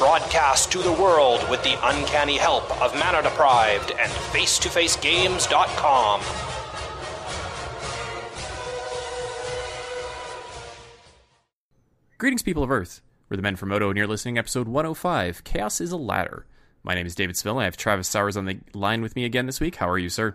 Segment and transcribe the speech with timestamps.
[0.00, 6.22] Broadcast to the world with the uncanny help of Mana Deprived and FaceToFaceGames.com.
[12.16, 13.02] Greetings, people of Earth.
[13.28, 16.46] We're the Men from Modo, and you're listening to episode 105 Chaos is a Ladder.
[16.82, 17.58] My name is David Seville.
[17.58, 19.76] I have Travis Sowers on the line with me again this week.
[19.76, 20.34] How are you, sir?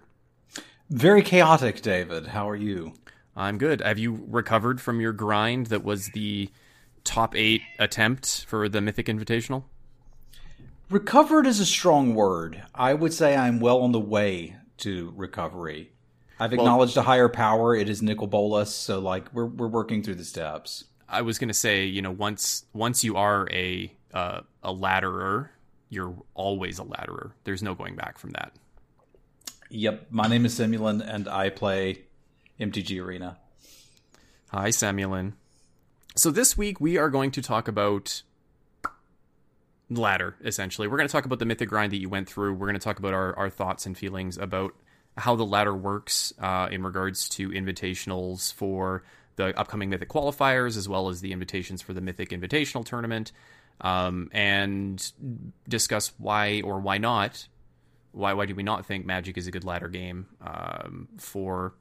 [0.91, 2.27] Very chaotic, David.
[2.27, 2.93] How are you?
[3.35, 3.81] I'm good.
[3.81, 6.51] Have you recovered from your grind that was the
[7.05, 9.63] top eight attempt for the Mythic Invitational?
[10.89, 12.61] Recovered is a strong word.
[12.75, 15.91] I would say I'm well on the way to recovery.
[16.39, 17.75] I've acknowledged well, a higher power.
[17.75, 20.83] It is Nicol Bolas, so like we're we're working through the steps.
[21.07, 25.49] I was going to say, you know, once once you are a uh, a ladderer,
[25.89, 27.31] you're always a ladderer.
[27.45, 28.51] There's no going back from that.
[29.69, 30.07] Yep.
[30.09, 32.03] My name is Simulin, and I play
[32.59, 33.37] MTG Arena.
[34.49, 35.33] Hi, Samulin.
[36.17, 38.23] So this week we are going to talk about
[39.89, 40.87] ladder, essentially.
[40.87, 42.53] We're going to talk about the mythic grind that you went through.
[42.53, 44.73] We're going to talk about our, our thoughts and feelings about
[45.17, 49.03] how the ladder works uh, in regards to invitationals for
[49.35, 53.33] the upcoming mythic qualifiers, as well as the invitations for the mythic invitational tournament
[53.81, 55.11] um, and
[55.67, 57.45] discuss why or why not.
[58.13, 61.73] Why why do we not think Magic is a good ladder game um, for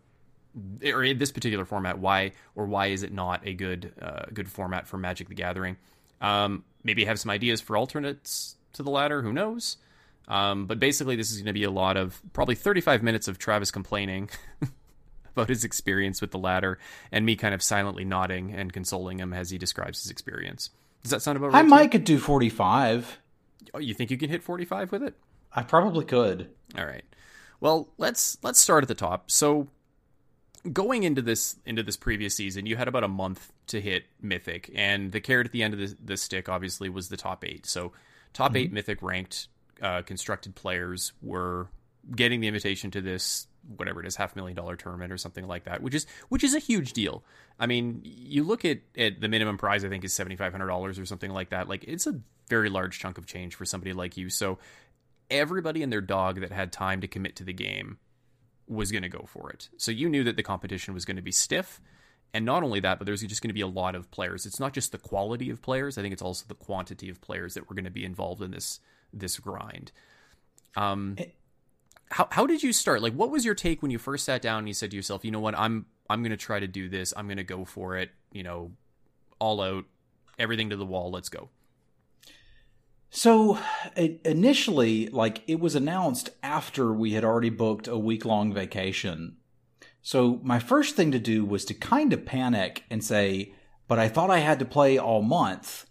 [0.85, 1.99] or in this particular format?
[1.99, 5.77] Why or why is it not a good uh, good format for Magic the Gathering?
[6.21, 9.23] Um, maybe have some ideas for alternates to the ladder.
[9.23, 9.77] Who knows?
[10.27, 13.39] Um, but basically, this is going to be a lot of probably 35 minutes of
[13.39, 14.31] Travis complaining
[15.37, 16.79] about his experience with the ladder
[17.13, 20.71] and me kind of silently nodding and consoling him as he describes his experience.
[21.03, 21.59] Does that sound about right?
[21.59, 23.19] I might could do 45.
[23.75, 25.15] Oh, you think you can hit 45 with it?
[25.53, 26.51] I probably could.
[26.77, 27.05] All right.
[27.61, 29.31] Well, let's let's start at the top.
[29.31, 29.69] So
[30.73, 34.71] going into this into this previous season, you had about a month to hit mythic,
[34.75, 37.67] and the carrot at the end of the, the stick obviously was the top eight.
[37.67, 37.93] So
[38.33, 38.57] top mm-hmm.
[38.57, 39.49] eight mythic ranked
[39.83, 41.69] uh, constructed players were
[42.15, 45.65] getting the invitation to this whatever it is half million dollar tournament or something like
[45.65, 47.25] that which is which is a huge deal
[47.59, 51.31] i mean you look at, at the minimum prize i think is $7500 or something
[51.31, 54.59] like that like it's a very large chunk of change for somebody like you so
[55.31, 57.97] everybody and their dog that had time to commit to the game
[58.69, 61.23] was going to go for it so you knew that the competition was going to
[61.23, 61.81] be stiff
[62.33, 64.61] and not only that but there's just going to be a lot of players it's
[64.61, 67.69] not just the quality of players i think it's also the quantity of players that
[67.69, 68.81] were going to be involved in this
[69.13, 69.93] this grind
[70.77, 71.35] um it-
[72.11, 73.03] how how did you start?
[73.03, 75.25] Like, what was your take when you first sat down and you said to yourself,
[75.25, 77.13] you know what, I'm I'm going to try to do this.
[77.17, 78.11] I'm going to go for it.
[78.31, 78.73] You know,
[79.39, 79.85] all out,
[80.39, 81.11] everything to the wall.
[81.11, 81.49] Let's go.
[83.17, 83.61] So
[83.97, 89.37] initially, like it was announced after we had already booked a week long vacation.
[90.03, 93.55] So my first thing to do was to kind of panic and say,
[93.87, 95.87] but I thought I had to play all month.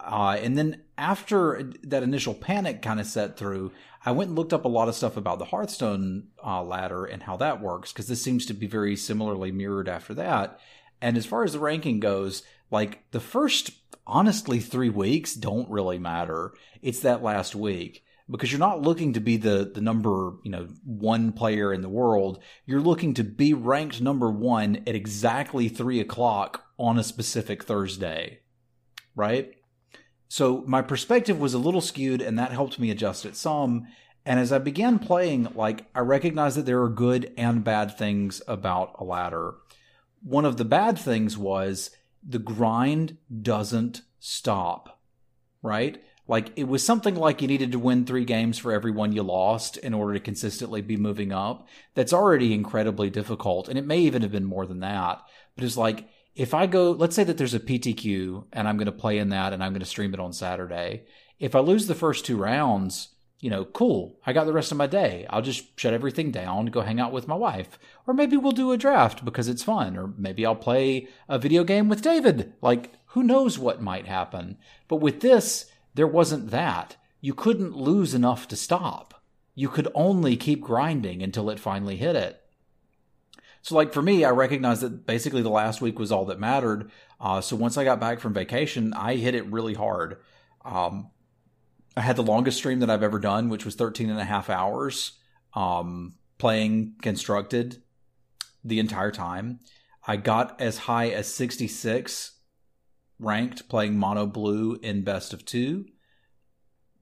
[0.00, 3.72] Uh, and then after that initial panic kind of set through,
[4.06, 7.24] I went and looked up a lot of stuff about the Hearthstone uh, ladder and
[7.24, 10.58] how that works because this seems to be very similarly mirrored after that.
[11.02, 15.98] And as far as the ranking goes, like the first honestly three weeks don't really
[15.98, 16.52] matter.
[16.82, 20.68] It's that last week because you're not looking to be the the number you know
[20.84, 22.40] one player in the world.
[22.64, 28.40] You're looking to be ranked number one at exactly three o'clock on a specific Thursday,
[29.14, 29.52] right?
[30.28, 33.86] So my perspective was a little skewed, and that helped me adjust it some.
[34.24, 38.42] And as I began playing, like I recognized that there are good and bad things
[38.48, 39.54] about a ladder.
[40.20, 41.90] One of the bad things was
[42.26, 45.00] the grind doesn't stop,
[45.62, 46.02] right?
[46.28, 49.22] Like it was something like you needed to win three games for every one you
[49.22, 51.68] lost in order to consistently be moving up.
[51.94, 53.68] That's already incredibly difficult.
[53.68, 55.22] And it may even have been more than that.
[55.54, 58.86] But it's like if I go, let's say that there's a PTQ and I'm going
[58.86, 61.04] to play in that and I'm going to stream it on Saturday.
[61.38, 63.08] If I lose the first two rounds,
[63.40, 64.18] you know, cool.
[64.26, 65.26] I got the rest of my day.
[65.28, 67.78] I'll just shut everything down, go hang out with my wife.
[68.06, 69.96] Or maybe we'll do a draft because it's fun.
[69.96, 72.54] Or maybe I'll play a video game with David.
[72.62, 74.56] Like, who knows what might happen.
[74.88, 76.96] But with this, there wasn't that.
[77.20, 79.22] You couldn't lose enough to stop.
[79.54, 82.42] You could only keep grinding until it finally hit it.
[83.62, 86.90] So, like for me, I recognized that basically the last week was all that mattered.
[87.20, 90.18] Uh, so once I got back from vacation, I hit it really hard.
[90.64, 91.10] Um,
[91.96, 94.50] I had the longest stream that I've ever done, which was 13 and a half
[94.50, 95.12] hours.
[95.54, 97.82] Um, playing constructed
[98.62, 99.60] the entire time.
[100.06, 102.32] I got as high as 66
[103.18, 105.86] ranked playing mono blue in best of two,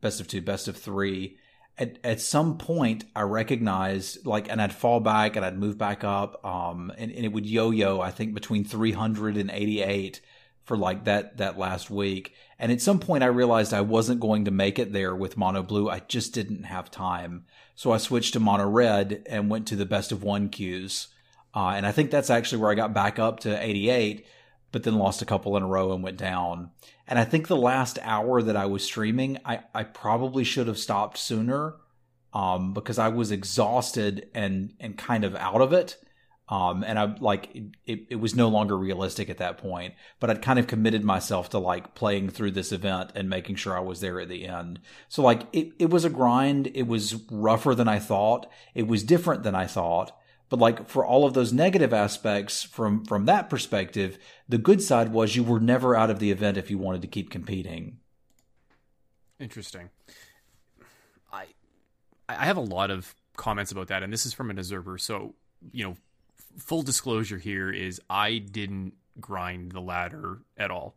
[0.00, 1.38] best of two, best of three.
[1.76, 6.04] At, at some point, I recognized like, and I'd fall back and I'd move back
[6.04, 8.00] up, um, and, and it would yo-yo.
[8.00, 10.20] I think between 300 and 88
[10.64, 12.34] for like that that last week.
[12.58, 15.62] And at some point, I realized I wasn't going to make it there with mono
[15.62, 15.88] blue.
[15.88, 17.44] I just didn't have time,
[17.74, 21.08] so I switched to mono red and went to the best of one queues.
[21.54, 24.26] Uh, and I think that's actually where I got back up to 88
[24.74, 26.68] but then lost a couple in a row and went down.
[27.06, 30.78] And I think the last hour that I was streaming, I, I probably should have
[30.78, 31.76] stopped sooner
[32.32, 35.96] um, because I was exhausted and, and kind of out of it.
[36.48, 37.56] Um, and I like
[37.86, 41.48] it, it was no longer realistic at that point, but I'd kind of committed myself
[41.50, 44.80] to like playing through this event and making sure I was there at the end.
[45.08, 46.70] So like it, it was a grind.
[46.74, 48.46] It was rougher than I thought.
[48.74, 50.14] It was different than I thought.
[50.50, 55.12] But like for all of those negative aspects from from that perspective, the good side
[55.12, 57.98] was you were never out of the event if you wanted to keep competing.
[59.40, 59.88] Interesting.
[61.32, 61.46] I
[62.28, 64.98] I have a lot of comments about that, and this is from an observer.
[64.98, 65.34] So
[65.72, 65.96] you know,
[66.58, 70.96] full disclosure here is I didn't grind the ladder at all.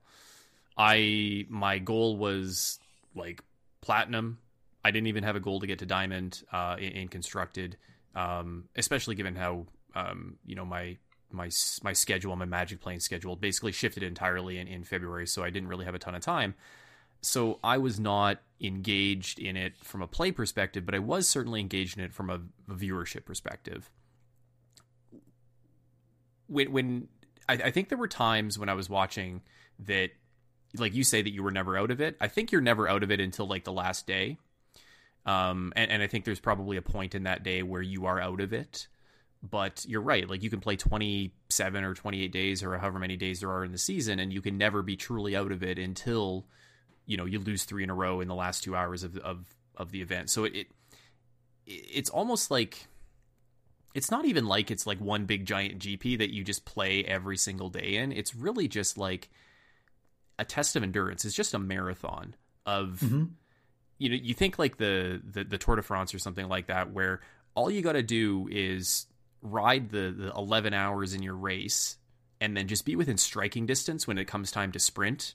[0.78, 2.80] I my goal was
[3.16, 3.44] like
[3.82, 4.40] platinum.
[4.84, 7.78] I didn't even have a goal to get to diamond uh, in, in constructed
[8.18, 10.98] um, especially given how um, you know my
[11.32, 11.50] my
[11.84, 15.70] my schedule, my Magic playing schedule, basically shifted entirely in, in February, so I didn't
[15.70, 16.56] really have a ton of time.
[17.22, 21.60] So I was not engaged in it from a play perspective, but I was certainly
[21.60, 23.90] engaged in it from a, a viewership perspective.
[26.48, 27.08] When when
[27.48, 29.42] I, I think there were times when I was watching
[29.86, 30.10] that,
[30.78, 32.18] like you say that you were never out of it.
[32.20, 34.38] I think you're never out of it until like the last day
[35.28, 38.20] um, and, and I think there's probably a point in that day where you are
[38.20, 38.88] out of it.
[39.44, 40.28] But you're right.
[40.28, 43.72] Like you can play 27 or 28 days or however many days there are in
[43.72, 46.48] the season, and you can never be truly out of it until
[47.06, 49.46] you know you lose three in a row in the last two hours of of,
[49.76, 50.32] of the event.
[50.32, 50.68] So it, it
[51.68, 52.88] it's almost like
[53.94, 57.38] it's not even like it's like one big giant GP that you just play every
[57.38, 58.12] single day in.
[58.12, 59.30] It's really just like
[60.38, 61.26] a test of endurance.
[61.26, 62.36] It's just a marathon
[62.66, 63.26] of mm-hmm
[63.98, 66.92] you know you think like the, the the Tour de France or something like that
[66.92, 67.22] where
[67.56, 69.08] all you got to do is
[69.42, 71.98] ride the, the 11 hours in your race
[72.40, 75.34] and then just be within striking distance when it comes time to sprint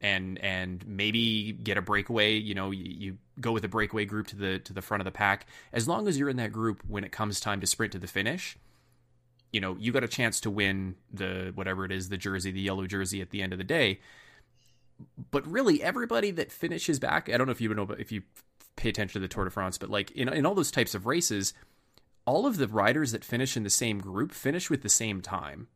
[0.00, 4.26] and and maybe get a breakaway you know you, you, go with a breakaway group
[4.26, 6.82] to the to the front of the pack as long as you're in that group
[6.86, 8.56] when it comes time to sprint to the finish
[9.52, 12.60] you know you got a chance to win the whatever it is the jersey the
[12.60, 13.98] yellow jersey at the end of the day
[15.30, 18.22] but really everybody that finishes back, I don't know if you know, if you
[18.76, 21.06] pay attention to the Tour de France, but like in in all those types of
[21.06, 21.52] races,
[22.26, 25.68] all of the riders that finish in the same group finish with the same time.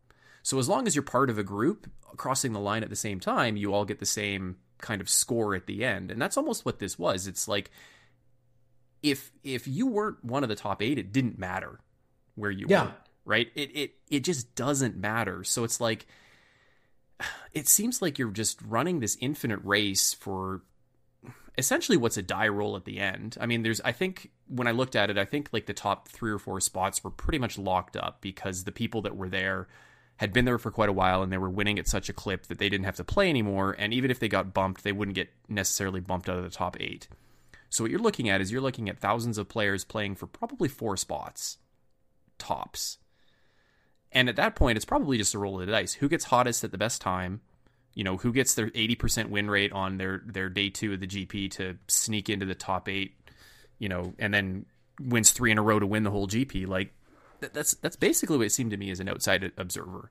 [0.44, 3.19] So as long as you're part of a group crossing the line at the same
[3.19, 6.11] time, you all get the same kind of score at the end.
[6.11, 7.26] And that's almost what this was.
[7.26, 7.70] It's like
[9.02, 11.81] if if you weren't one of the top 8, it didn't matter
[12.35, 12.85] where you yeah.
[12.85, 12.94] were,
[13.25, 13.49] right?
[13.55, 15.44] It it it just doesn't matter.
[15.44, 16.06] So it's like
[17.55, 20.61] it seems like you're just running this infinite race for
[21.56, 23.38] essentially what's a die roll at the end.
[23.41, 26.08] I mean, there's I think when I looked at it, I think like the top
[26.08, 29.69] 3 or 4 spots were pretty much locked up because the people that were there
[30.16, 32.46] had been there for quite a while and they were winning at such a clip
[32.46, 35.14] that they didn't have to play anymore and even if they got bumped, they wouldn't
[35.14, 37.08] get necessarily bumped out of the top 8.
[37.68, 40.68] So what you're looking at is you're looking at thousands of players playing for probably
[40.68, 41.58] 4 spots
[42.38, 42.98] tops.
[44.12, 45.94] And at that point, it's probably just a roll of the dice.
[45.94, 47.40] Who gets hottest at the best time?
[47.94, 51.06] You know, who gets their 80% win rate on their, their day two of the
[51.06, 53.16] GP to sneak into the top eight,
[53.78, 54.66] you know, and then
[55.00, 56.68] wins three in a row to win the whole GP.
[56.68, 56.92] Like,
[57.53, 60.10] that's that's basically what it seemed to me as an outside observer.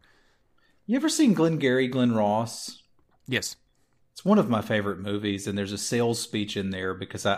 [0.86, 2.84] You ever seen Glengarry Glen Ross?
[3.28, 3.56] Yes.
[4.12, 7.34] It's one of my favorite movies, and there's a sales speech in there because I,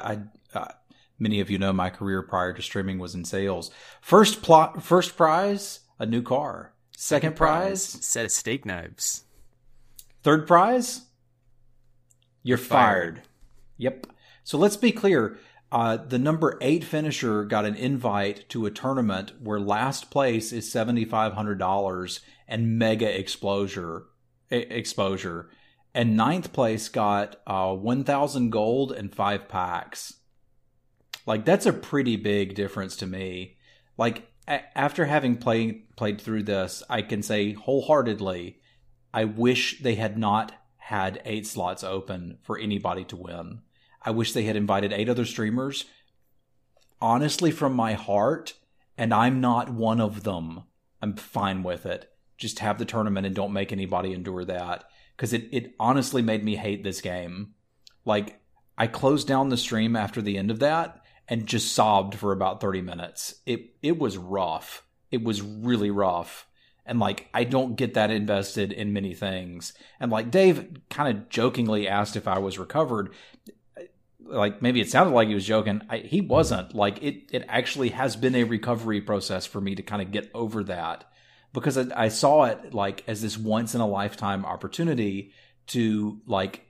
[0.54, 0.74] I, I
[1.20, 3.72] many of you know my career prior to streaming was in sales.
[4.02, 6.74] First plot, first prize a new car.
[6.98, 9.24] Second prize, set of steak knives.
[10.24, 11.02] Third prize,
[12.44, 13.16] you're fired.
[13.16, 13.28] fired.
[13.78, 14.08] Yep.
[14.44, 15.38] So let's be clear.
[15.76, 20.72] Uh, the number eight finisher got an invite to a tournament where last place is
[20.72, 24.06] seventy five hundred dollars and mega exposure
[24.50, 25.50] exposure,
[25.94, 30.14] and ninth place got uh, one thousand gold and five packs.
[31.26, 33.58] Like that's a pretty big difference to me.
[33.98, 38.62] Like after having played played through this, I can say wholeheartedly,
[39.14, 43.60] I wish they had not had eight slots open for anybody to win.
[44.06, 45.86] I wish they had invited eight other streamers.
[47.02, 48.54] Honestly, from my heart,
[48.98, 50.64] and I'm not one of them,
[51.02, 52.12] I'm fine with it.
[52.38, 54.86] Just have the tournament and don't make anybody endure that
[55.16, 57.54] because it it honestly made me hate this game.
[58.04, 58.42] Like
[58.78, 62.62] I closed down the stream after the end of that and just sobbed for about
[62.62, 63.36] 30 minutes.
[63.46, 64.86] It it was rough.
[65.12, 66.48] It was really rough.
[66.86, 69.74] And like I don't get that invested in many things.
[70.00, 73.14] And like Dave kind of jokingly asked if I was recovered.
[74.26, 75.82] Like maybe it sounded like he was joking.
[75.90, 76.74] I, he wasn't.
[76.74, 80.30] Like it it actually has been a recovery process for me to kind of get
[80.34, 81.06] over that
[81.54, 85.32] because I, I saw it like as this once in a lifetime opportunity
[85.68, 86.66] to like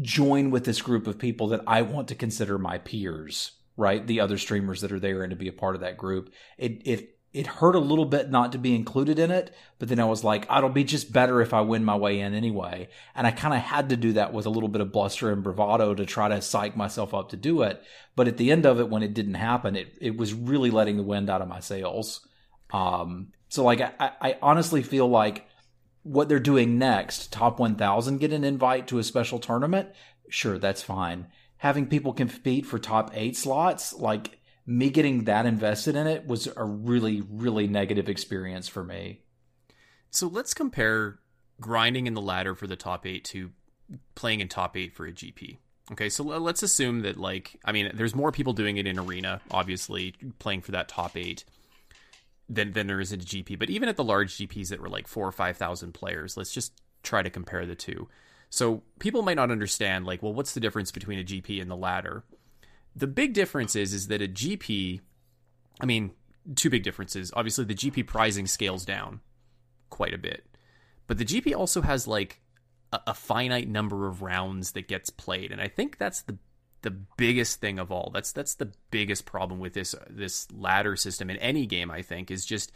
[0.00, 4.06] join with this group of people that I want to consider my peers, right?
[4.06, 6.32] The other streamers that are there and to be a part of that group.
[6.58, 10.00] It it it hurt a little bit not to be included in it, but then
[10.00, 12.88] I was like, it'll be just better if I win my way in anyway.
[13.14, 15.42] And I kind of had to do that with a little bit of bluster and
[15.42, 17.82] bravado to try to psych myself up to do it.
[18.16, 20.96] But at the end of it, when it didn't happen, it, it was really letting
[20.96, 22.26] the wind out of my sails.
[22.70, 25.46] Um, so like, I, I honestly feel like
[26.04, 29.90] what they're doing next, top 1000 get an invite to a special tournament.
[30.30, 31.26] Sure, that's fine.
[31.58, 36.48] Having people compete for top eight slots, like me getting that invested in it was
[36.56, 39.20] a really, really negative experience for me.
[40.10, 41.18] So let's compare
[41.60, 43.50] grinding in the ladder for the top eight to
[44.14, 45.58] playing in top eight for a GP.
[45.92, 49.40] Okay, so let's assume that, like, I mean, there's more people doing it in Arena,
[49.52, 51.44] obviously, playing for that top eight
[52.48, 53.56] than than there is in a GP.
[53.56, 56.52] But even at the large GPs that were like four or five thousand players, let's
[56.52, 56.72] just
[57.04, 58.08] try to compare the two.
[58.50, 61.76] So people might not understand, like, well, what's the difference between a GP and the
[61.76, 62.24] ladder?
[62.96, 65.00] The big difference is is that a GP,
[65.80, 66.12] I mean,
[66.54, 67.30] two big differences.
[67.36, 69.20] Obviously, the GP prizing scales down
[69.90, 70.44] quite a bit,
[71.06, 72.40] but the GP also has like
[72.92, 76.38] a, a finite number of rounds that gets played, and I think that's the
[76.82, 78.10] the biggest thing of all.
[78.14, 81.90] That's that's the biggest problem with this this ladder system in any game.
[81.90, 82.72] I think is just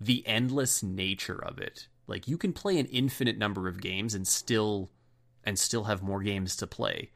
[0.00, 1.88] the endless nature of it.
[2.06, 4.90] Like you can play an infinite number of games and still
[5.44, 7.10] and still have more games to play.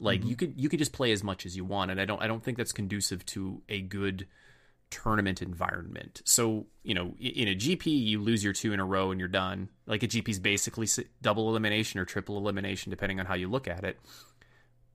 [0.00, 0.28] Like mm-hmm.
[0.28, 2.26] you could you could just play as much as you want, and I don't I
[2.26, 4.26] don't think that's conducive to a good
[4.90, 6.22] tournament environment.
[6.24, 9.28] So you know, in a GP, you lose your two in a row and you're
[9.28, 9.68] done.
[9.86, 10.86] Like a GP is basically
[11.20, 13.98] double elimination or triple elimination, depending on how you look at it.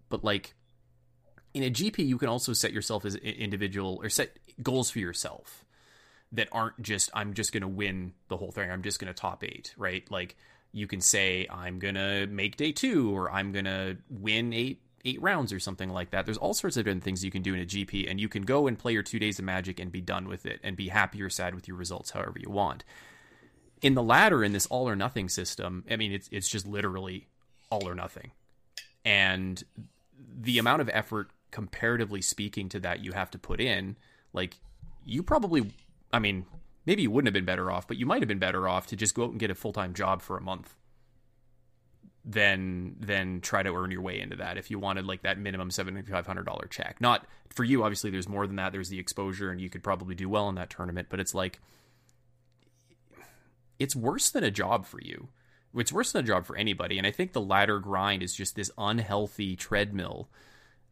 [0.10, 0.56] But like
[1.54, 5.00] in a GP, you can also set yourself as an individual or set goals for
[5.00, 5.66] yourself
[6.32, 8.70] that aren't just I'm just going to win the whole thing.
[8.72, 10.10] I'm just going to top eight, right?
[10.10, 10.36] Like
[10.72, 14.82] you can say I'm going to make day two or I'm going to win eight
[15.06, 16.26] eight rounds or something like that.
[16.26, 18.44] There's all sorts of different things you can do in a GP, and you can
[18.44, 20.90] go and play your two days of Magic and be done with it and be
[20.90, 22.84] happy or sad with your results, however you want.
[23.82, 27.28] In the latter, in this all or nothing system, I mean, it's it's just literally
[27.70, 28.32] all or nothing,
[29.04, 29.62] and
[30.18, 33.98] the amount of effort comparatively speaking to that you have to put in,
[34.32, 34.56] like
[35.06, 35.72] you probably,
[36.12, 36.46] I mean,
[36.86, 38.96] maybe you wouldn't have been better off, but you might have been better off to
[38.96, 40.76] just go out and get a full time job for a month
[42.26, 45.70] than than try to earn your way into that if you wanted like that minimum
[45.70, 47.02] seventy five hundred dollar check.
[47.02, 48.10] Not for you, obviously.
[48.10, 48.72] There's more than that.
[48.72, 51.08] There's the exposure, and you could probably do well in that tournament.
[51.10, 51.60] But it's like
[53.80, 55.30] it's worse than a job for you.
[55.76, 56.98] It's worse than a job for anybody.
[56.98, 60.30] And I think the ladder grind is just this unhealthy treadmill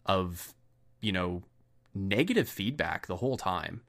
[0.05, 0.53] of
[1.01, 1.43] you know
[1.93, 3.81] negative feedback the whole time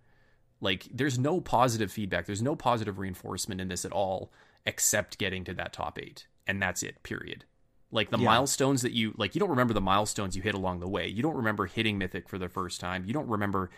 [0.61, 4.33] like there's no positive feedback there's no positive reinforcement in this at all
[4.67, 7.45] except getting to that top 8 and that's it period.
[7.91, 8.25] Like the yeah.
[8.25, 11.09] milestones that you like you don't remember the milestones you hit along the way.
[11.09, 13.05] You don't remember hitting mythic for the first time.
[13.05, 13.71] You don't remember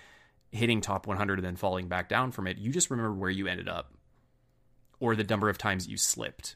[0.52, 2.56] hitting top 100 and then falling back down from it.
[2.59, 3.92] You just remember where you ended up
[5.00, 6.54] or the number of times you slipped.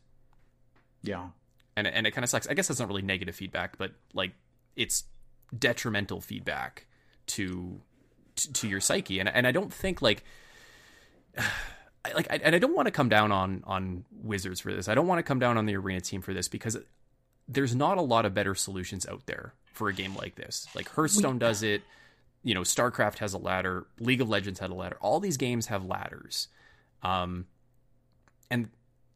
[1.03, 1.29] Yeah.
[1.77, 2.47] And and it kind of sucks.
[2.47, 4.33] I guess that's not really negative feedback but like
[4.77, 5.05] it's
[5.57, 6.87] detrimental feedback
[7.27, 7.81] to
[8.37, 9.19] to, to your psyche.
[9.19, 10.23] And and I don't think like
[12.14, 14.88] like I, and I don't want to come down on on Wizards for this.
[14.88, 16.76] I don't want to come down on the arena team for this because
[17.49, 20.69] there's not a lot of better solutions out there for a game like this.
[20.75, 21.83] Like Hearthstone we, does it,
[22.43, 24.99] you know, StarCraft has a ladder, League of Legends had a ladder.
[25.00, 26.49] All these games have ladders.
[27.02, 27.47] Um
[28.50, 28.71] and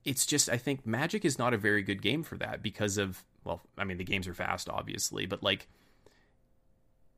[0.04, 3.22] it's just I think Magic is not a very good game for that because of
[3.44, 5.68] well, I mean the games are fast obviously, but like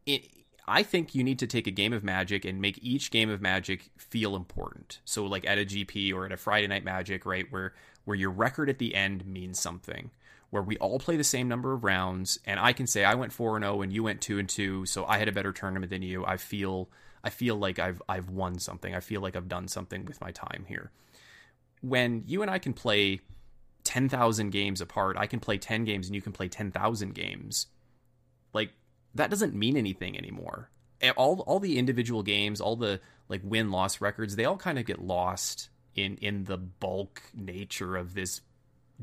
[0.06, 0.26] it,
[0.66, 3.40] I think you need to take a game of Magic and make each game of
[3.40, 5.00] Magic feel important.
[5.04, 8.30] So, like at a GP or at a Friday Night Magic, right, where where your
[8.30, 10.10] record at the end means something,
[10.50, 13.32] where we all play the same number of rounds, and I can say I went
[13.32, 15.52] four and zero oh and you went two and two, so I had a better
[15.52, 16.24] tournament than you.
[16.24, 16.88] I feel
[17.22, 18.94] I feel like I've I've won something.
[18.94, 20.90] I feel like I've done something with my time here.
[21.82, 23.20] When you and I can play
[23.82, 27.14] ten thousand games apart, I can play ten games and you can play ten thousand
[27.14, 27.66] games.
[28.54, 28.70] Like
[29.14, 30.70] that doesn't mean anything anymore.
[31.16, 34.86] all all the individual games, all the like win loss records, they all kind of
[34.86, 38.40] get lost in in the bulk nature of this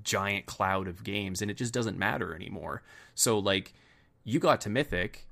[0.04, 2.84] giant cloud of games, and it just doesn't matter anymore.
[3.16, 3.74] So like,
[4.24, 5.28] you got to Mythic,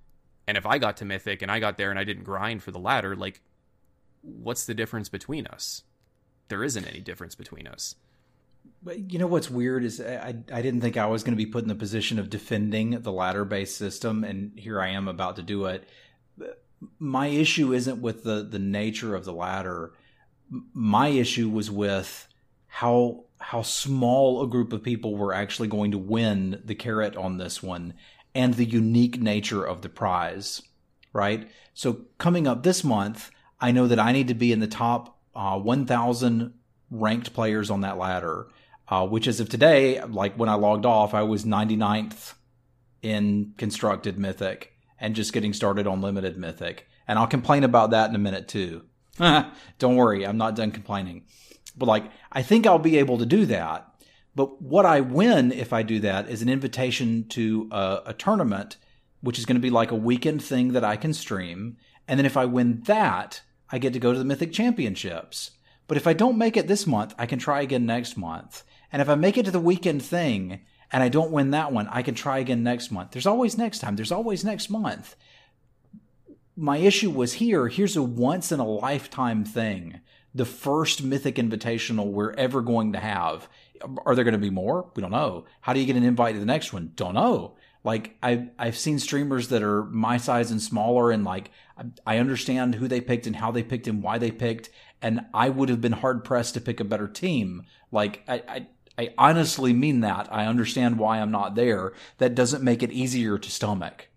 [0.48, 2.72] and if I got to Mythic and I got there and I didn't grind for
[2.72, 3.42] the ladder, like,
[4.22, 5.84] what's the difference between us?
[6.48, 7.96] There isn't any difference between us.
[8.86, 11.64] You know what's weird is I I didn't think I was going to be put
[11.64, 15.44] in the position of defending the ladder based system, and here I am about to
[15.44, 15.88] do it.
[16.98, 19.94] My issue isn't with the the nature of the ladder.
[20.74, 22.28] My issue was with
[22.68, 27.38] how how small a group of people were actually going to win the carrot on
[27.38, 27.94] this one,
[28.36, 30.62] and the unique nature of the prize.
[31.12, 31.50] Right.
[31.74, 35.18] So coming up this month, I know that I need to be in the top
[35.36, 36.54] uh, 1,000
[36.92, 38.48] ranked players on that ladder
[38.90, 42.34] uh, which as of today, like when I logged off, I was 99th
[43.02, 46.88] in constructed mythic and just getting started on limited mythic.
[47.08, 48.84] And I'll complain about that in a minute too.
[49.80, 51.26] Don't worry, I'm not done complaining.
[51.78, 53.86] But like, I think I'll be able to do that.
[54.36, 58.78] But what I win if I do that is an invitation to a, a tournament,
[59.22, 61.78] which is going to be like a weekend thing that I can stream.
[62.08, 63.42] And then if I win that,
[63.72, 65.52] I get to go to the Mythic Championships.
[65.88, 68.64] But if I don't make it this month, I can try again next month.
[68.92, 71.88] And if I make it to the weekend thing and I don't win that one,
[71.90, 73.12] I can try again next month.
[73.12, 73.96] There's always next time.
[73.96, 75.16] There's always next month.
[76.56, 77.68] My issue was here.
[77.68, 80.02] Here's a once in a lifetime thing.
[80.36, 83.48] The first Mythic Invitational we're ever going to have.
[84.06, 84.90] Are there going to be more?
[84.96, 85.46] We don't know.
[85.62, 86.92] How do you get an invite to the next one?
[86.96, 87.56] Don't know.
[87.84, 91.50] Like I I've seen streamers that are my size and smaller, and like
[92.06, 94.70] I understand who they picked and how they picked and why they picked,
[95.02, 97.64] and I would have been hard pressed to pick a better team.
[97.90, 98.68] Like I, I
[99.00, 100.28] I honestly mean that.
[100.30, 101.94] I understand why I'm not there.
[102.18, 104.10] That doesn't make it easier to stomach.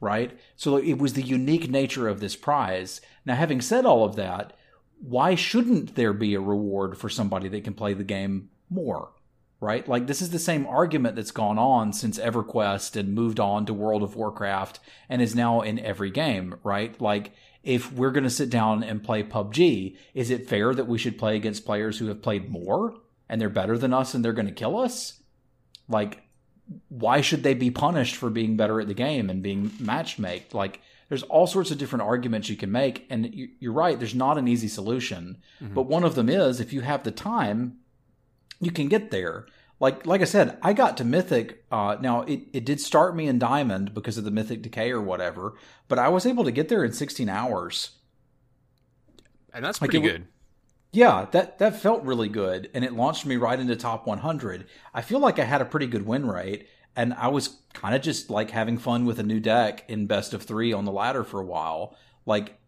[0.00, 0.38] Right?
[0.56, 3.02] So it was the unique nature of this prize.
[3.26, 4.54] Now, having said all of that,
[4.98, 9.10] why shouldn't there be a reward for somebody that can play the game more?
[9.60, 9.86] Right?
[9.86, 13.74] Like, this is the same argument that's gone on since EverQuest and moved on to
[13.74, 16.98] World of Warcraft and is now in every game, right?
[16.98, 17.32] Like,
[17.62, 21.18] if we're going to sit down and play PUBG, is it fair that we should
[21.18, 22.94] play against players who have played more?
[23.28, 25.20] And they're better than us and they're going to kill us?
[25.88, 26.22] Like,
[26.88, 30.52] why should they be punished for being better at the game and being match made?
[30.52, 33.98] Like, there's all sorts of different arguments you can make, and you're right.
[33.98, 35.74] There's not an easy solution, mm-hmm.
[35.74, 37.78] but one of them is if you have the time,
[38.60, 39.46] you can get there.
[39.80, 41.64] Like, like I said, I got to Mythic.
[41.70, 45.00] Uh, now it, it did start me in Diamond because of the Mythic Decay or
[45.00, 45.54] whatever,
[45.88, 47.90] but I was able to get there in 16 hours,
[49.52, 50.26] and that's pretty like it, good.
[50.94, 54.66] Yeah, that that felt really good, and it launched me right into top 100.
[54.94, 58.02] I feel like I had a pretty good win rate, and I was kind of
[58.02, 61.24] just like having fun with a new deck in best of three on the ladder
[61.24, 61.96] for a while.
[62.26, 62.58] Like,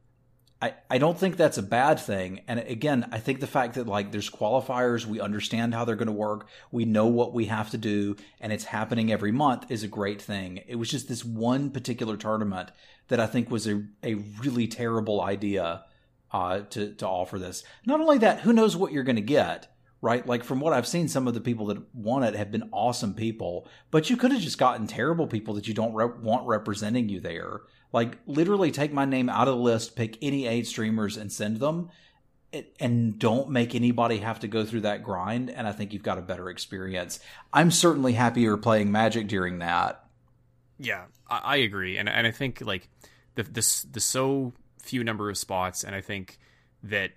[0.60, 2.40] I I don't think that's a bad thing.
[2.48, 6.06] And again, I think the fact that like there's qualifiers, we understand how they're going
[6.06, 9.84] to work, we know what we have to do, and it's happening every month is
[9.84, 10.64] a great thing.
[10.66, 12.70] It was just this one particular tournament
[13.06, 15.84] that I think was a a really terrible idea
[16.36, 17.64] uh, to to offer this.
[17.86, 20.26] Not only that, who knows what you're going to get, right?
[20.26, 23.14] Like from what I've seen, some of the people that won it have been awesome
[23.14, 27.08] people, but you could have just gotten terrible people that you don't re- want representing
[27.08, 27.62] you there.
[27.90, 31.58] Like literally, take my name out of the list, pick any eight streamers, and send
[31.58, 31.88] them.
[32.80, 35.50] And don't make anybody have to go through that grind.
[35.50, 37.18] And I think you've got a better experience.
[37.52, 40.04] I'm certainly happier playing Magic during that.
[40.78, 42.88] Yeah, I, agree, and and I think like
[43.34, 44.52] the the the so
[44.86, 46.38] few number of spots, and I think
[46.82, 47.12] that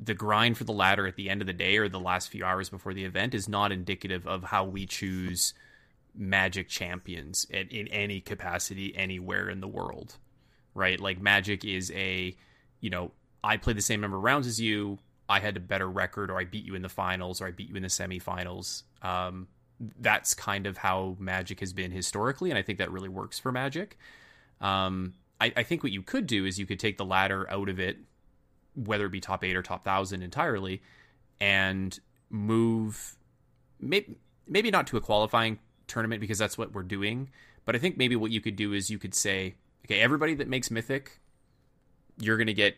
[0.00, 2.44] the grind for the ladder at the end of the day or the last few
[2.44, 5.54] hours before the event is not indicative of how we choose
[6.14, 10.16] magic champions in, in any capacity anywhere in the world
[10.74, 10.98] right?
[10.98, 12.34] Like magic is a
[12.80, 13.12] you know
[13.44, 14.98] i played the same number of rounds as you.
[15.28, 17.68] I had a better record or i beat you in the finals or i beat
[17.68, 18.82] you in the semifinals.
[19.02, 19.48] Um,
[19.98, 23.52] that's kind of how magic has been historically and i think that really works for
[23.52, 23.98] magic.
[24.60, 27.68] Um, I, I think what you could do is you could take the ladder out
[27.68, 27.98] of it,
[28.76, 30.82] whether it be top eight or top thousand entirely,
[31.40, 31.98] and
[32.30, 33.16] move
[33.80, 37.28] maybe maybe not to a qualifying tournament because that's what we're doing.
[37.64, 40.46] But I think maybe what you could do is you could say, okay, everybody that
[40.46, 41.18] makes Mythic,
[42.18, 42.76] you're going to get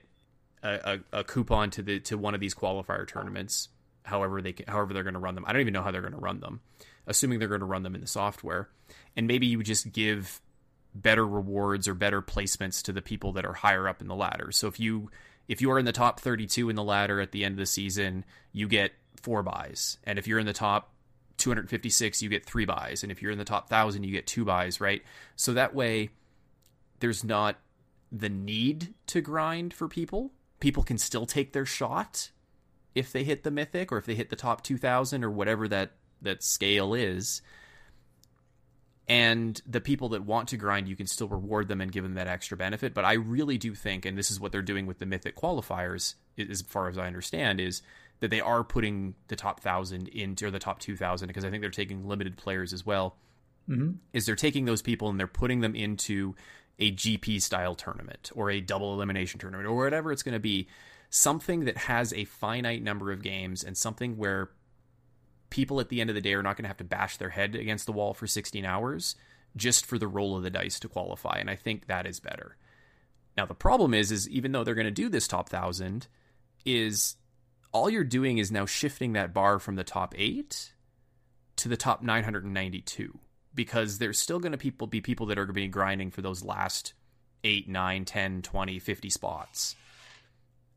[0.63, 3.69] a, a, a, coupon to the to one of these qualifier tournaments.
[4.05, 5.45] However they however they're going to run them.
[5.47, 6.61] I don't even know how they're going to run them,
[7.07, 8.71] assuming they're going to run them in the software.
[9.17, 10.41] And maybe you would just give
[10.95, 14.53] better rewards or better placements to the people that are higher up in the ladder.
[14.53, 15.11] So if you
[15.49, 17.67] if you are in the top 32 in the ladder at the end of the
[17.67, 19.99] season, you get four buys.
[20.05, 20.93] And if you're in the top
[21.39, 23.03] 256, you get three buys.
[23.03, 25.03] And if you're in the top 1000, you get two buys, right?
[25.37, 26.11] So that way
[27.01, 27.59] there's not
[28.11, 30.33] the need to grind for people.
[30.61, 32.31] People can still take their shot
[32.95, 35.93] if they hit the mythic or if they hit the top 2000 or whatever that
[36.23, 37.43] that scale is.
[39.07, 42.15] And the people that want to grind, you can still reward them and give them
[42.15, 42.95] that extra benefit.
[42.95, 46.15] But I really do think, and this is what they're doing with the mythic qualifiers,
[46.39, 47.83] as far as I understand, is
[48.21, 51.51] that they are putting the top thousand into or the top two thousand because I
[51.51, 53.17] think they're taking limited players as well.
[53.69, 53.93] Mm-hmm.
[54.15, 56.35] Is they're taking those people and they're putting them into
[56.79, 60.69] a GP style tournament or a double elimination tournament or whatever it's going to be,
[61.11, 64.51] something that has a finite number of games and something where
[65.51, 67.31] people at the end of the day are not going to have to bash their
[67.31, 69.17] head against the wall for 16 hours
[69.57, 72.57] just for the roll of the dice to qualify and I think that is better.
[73.37, 76.07] Now the problem is is even though they're going to do this top 1000
[76.65, 77.17] is
[77.73, 80.73] all you're doing is now shifting that bar from the top 8
[81.57, 83.19] to the top 992
[83.55, 86.23] because there's still going to people be people that are going to be grinding for
[86.23, 86.95] those last
[87.43, 89.77] 8 9 10 20 50 spots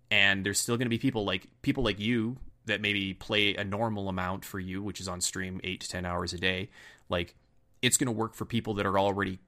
[0.09, 3.63] and there's still going to be people like people like you that maybe play a
[3.63, 6.69] normal amount for you which is on stream 8 to 10 hours a day
[7.09, 7.35] like
[7.81, 9.39] it's going to work for people that are already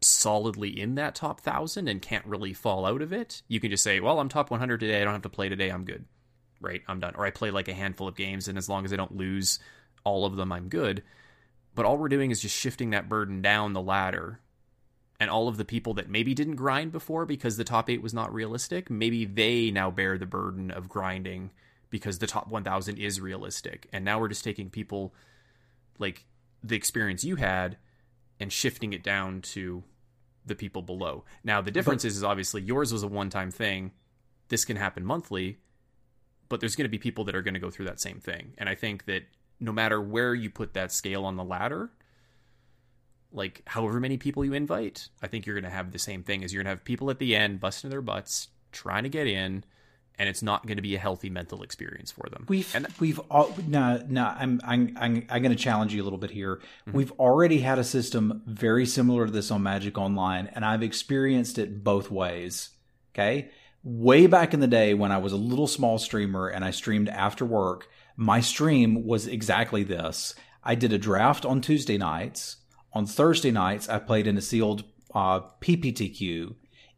[0.00, 3.42] solidly in that top 1000 and can't really fall out of it.
[3.48, 5.00] You can just say well i'm top 100 today.
[5.00, 5.70] I don't have to play today.
[5.70, 6.04] I'm good.
[6.60, 6.82] Right?
[6.88, 7.14] I'm done.
[7.16, 9.58] Or i play like a handful of games and as long as i don't lose
[10.04, 11.02] all of them i'm good.
[11.74, 14.40] But all we're doing is just shifting that burden down the ladder.
[15.20, 18.14] And all of the people that maybe didn't grind before because the top eight was
[18.14, 21.50] not realistic, maybe they now bear the burden of grinding
[21.90, 23.88] because the top 1000 is realistic.
[23.92, 25.14] And now we're just taking people
[25.98, 26.26] like
[26.62, 27.76] the experience you had
[28.40, 29.82] and shifting it down to
[30.44, 31.24] the people below.
[31.44, 33.92] Now, the difference but, is, is obviously yours was a one time thing.
[34.48, 35.58] This can happen monthly,
[36.48, 38.54] but there's going to be people that are going to go through that same thing.
[38.58, 39.24] And I think that
[39.60, 41.90] no matter where you put that scale on the ladder,
[43.32, 46.44] like however many people you invite, I think you're going to have the same thing
[46.44, 49.26] as you're going to have people at the end busting their butts trying to get
[49.26, 49.64] in
[50.18, 52.44] and it's not going to be a healthy mental experience for them.
[52.48, 56.04] We've and, we've all no no I'm I'm I'm, I'm going to challenge you a
[56.04, 56.56] little bit here.
[56.56, 56.92] Mm-hmm.
[56.96, 61.58] We've already had a system very similar to this on Magic Online and I've experienced
[61.58, 62.70] it both ways.
[63.14, 63.50] Okay?
[63.84, 67.08] Way back in the day when I was a little small streamer and I streamed
[67.08, 70.34] after work, my stream was exactly this.
[70.64, 72.56] I did a draft on Tuesday nights.
[72.92, 76.54] On Thursday nights, I played in a sealed uh, PPTQ.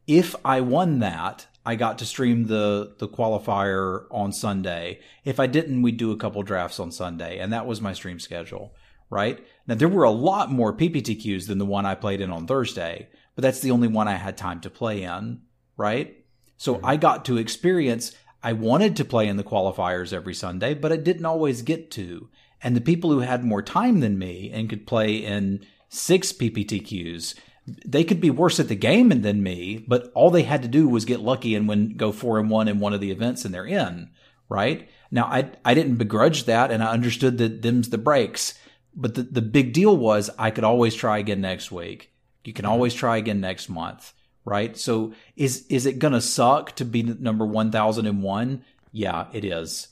[0.07, 5.01] If I won that, I got to stream the the qualifier on Sunday.
[5.25, 8.19] If I didn't, we'd do a couple drafts on Sunday, and that was my stream
[8.19, 8.75] schedule.
[9.11, 12.47] Right now, there were a lot more PPTQs than the one I played in on
[12.47, 15.43] Thursday, but that's the only one I had time to play in.
[15.77, 16.25] Right,
[16.57, 16.87] so mm-hmm.
[16.87, 20.97] I got to experience I wanted to play in the qualifiers every Sunday, but I
[20.97, 22.31] didn't always get to.
[22.63, 27.35] And the people who had more time than me and could play in six PPTQs,
[27.85, 30.89] they could be worse at the game than me, but all they had to do
[30.89, 33.55] was get lucky and win, go four and one in one of the events and
[33.55, 34.11] they're in,
[34.49, 34.89] right?
[35.11, 38.59] Now, I, I didn't begrudge that and I understood that them's the breaks,
[38.95, 42.13] but the, the big deal was I could always try again next week.
[42.45, 44.13] You can always try again next month
[44.45, 44.77] right?
[44.77, 48.65] So is is it to suck to be number 1001?
[48.93, 49.89] Yeah, it is.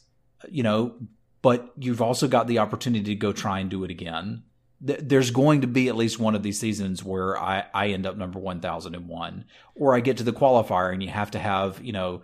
[0.48, 0.94] You know,
[1.42, 4.42] but you've also got the opportunity to go try and do it again.
[4.80, 8.16] There's going to be at least one of these seasons where I, I end up
[8.16, 12.22] number 1001 or I get to the qualifier and you have to have, you know,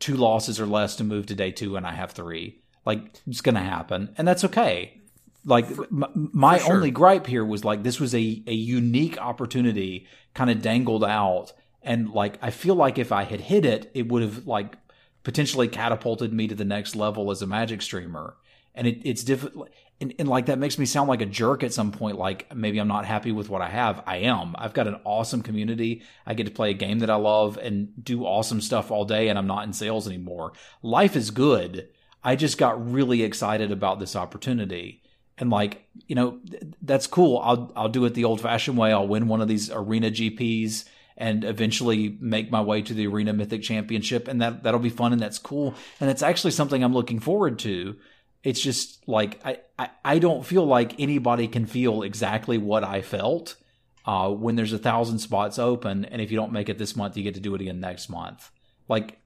[0.00, 2.58] two losses or less to move to day 2 and I have 3.
[2.84, 5.00] Like it's going to happen and that's okay.
[5.44, 6.74] Like for, my sure.
[6.74, 11.52] only gripe here was like this was a a unique opportunity kind of dangled out
[11.82, 14.76] and like I feel like if I had hit it, it would have like
[15.22, 18.36] potentially catapulted me to the next level as a magic streamer.
[18.74, 19.68] And it, it's difficult.
[20.02, 22.18] And, and, like that makes me sound like a jerk at some point.
[22.18, 24.02] Like maybe I'm not happy with what I have.
[24.04, 24.56] I am.
[24.58, 26.02] I've got an awesome community.
[26.26, 29.28] I get to play a game that I love and do awesome stuff all day.
[29.28, 30.54] And I'm not in sales anymore.
[30.82, 31.88] Life is good.
[32.24, 35.02] I just got really excited about this opportunity.
[35.38, 36.40] And like, you know,
[36.82, 37.38] that's cool.
[37.38, 38.92] I'll, I'll do it the old fashioned way.
[38.92, 40.84] I'll win one of these arena GPs
[41.16, 44.26] and eventually make my way to the Arena Mythic Championship.
[44.26, 45.74] And that, that'll be fun and that's cool.
[46.00, 47.96] And it's actually something I'm looking forward to.
[48.42, 53.00] It's just like, I, I, I don't feel like anybody can feel exactly what I
[53.02, 53.56] felt
[54.04, 56.04] uh, when there's a thousand spots open.
[56.06, 58.08] And if you don't make it this month, you get to do it again next
[58.08, 58.50] month.
[58.88, 59.18] Like,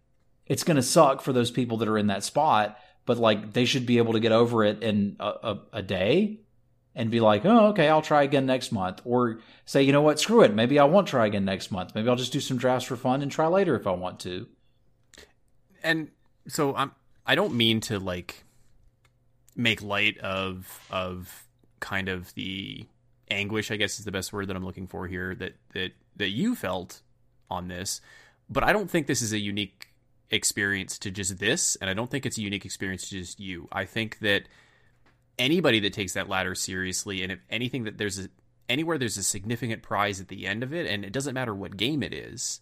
[0.47, 3.87] it's to suck for those people that are in that spot, but like they should
[3.87, 6.41] be able to get over it in a, a, a day
[6.95, 9.03] and be like, oh, okay, I'll try again next month.
[9.05, 10.55] Or say, you know what, screw it.
[10.55, 11.95] Maybe I won't try again next month.
[11.95, 14.47] Maybe I'll just do some drafts for fun and try later if I want to.
[15.83, 16.11] And
[16.49, 16.93] so I'm
[17.27, 18.45] I don't mean to like
[19.57, 21.47] make light of of
[21.81, 22.87] kind of the
[23.29, 26.29] anguish, I guess is the best word that I'm looking for here that that that
[26.29, 27.03] you felt
[27.51, 28.01] on this.
[28.49, 29.89] but I don't think this is a unique
[30.31, 33.69] experience to just this, and I don't think it's a unique experience to just you.
[33.73, 34.45] I think that
[35.39, 38.29] anybody that takes that ladder seriously, and if anything that there's a
[38.69, 41.77] anywhere there's a significant prize at the end of it, and it doesn't matter what
[41.77, 42.61] game it is,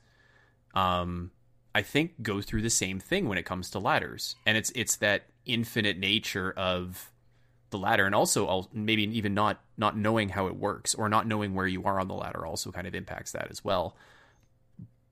[0.74, 1.30] um,
[1.74, 4.96] I think go through the same thing when it comes to ladders, and it's it's
[4.96, 7.10] that infinite nature of
[7.70, 11.54] the ladder, and also maybe even not not knowing how it works or not knowing
[11.54, 13.96] where you are on the ladder also kind of impacts that as well.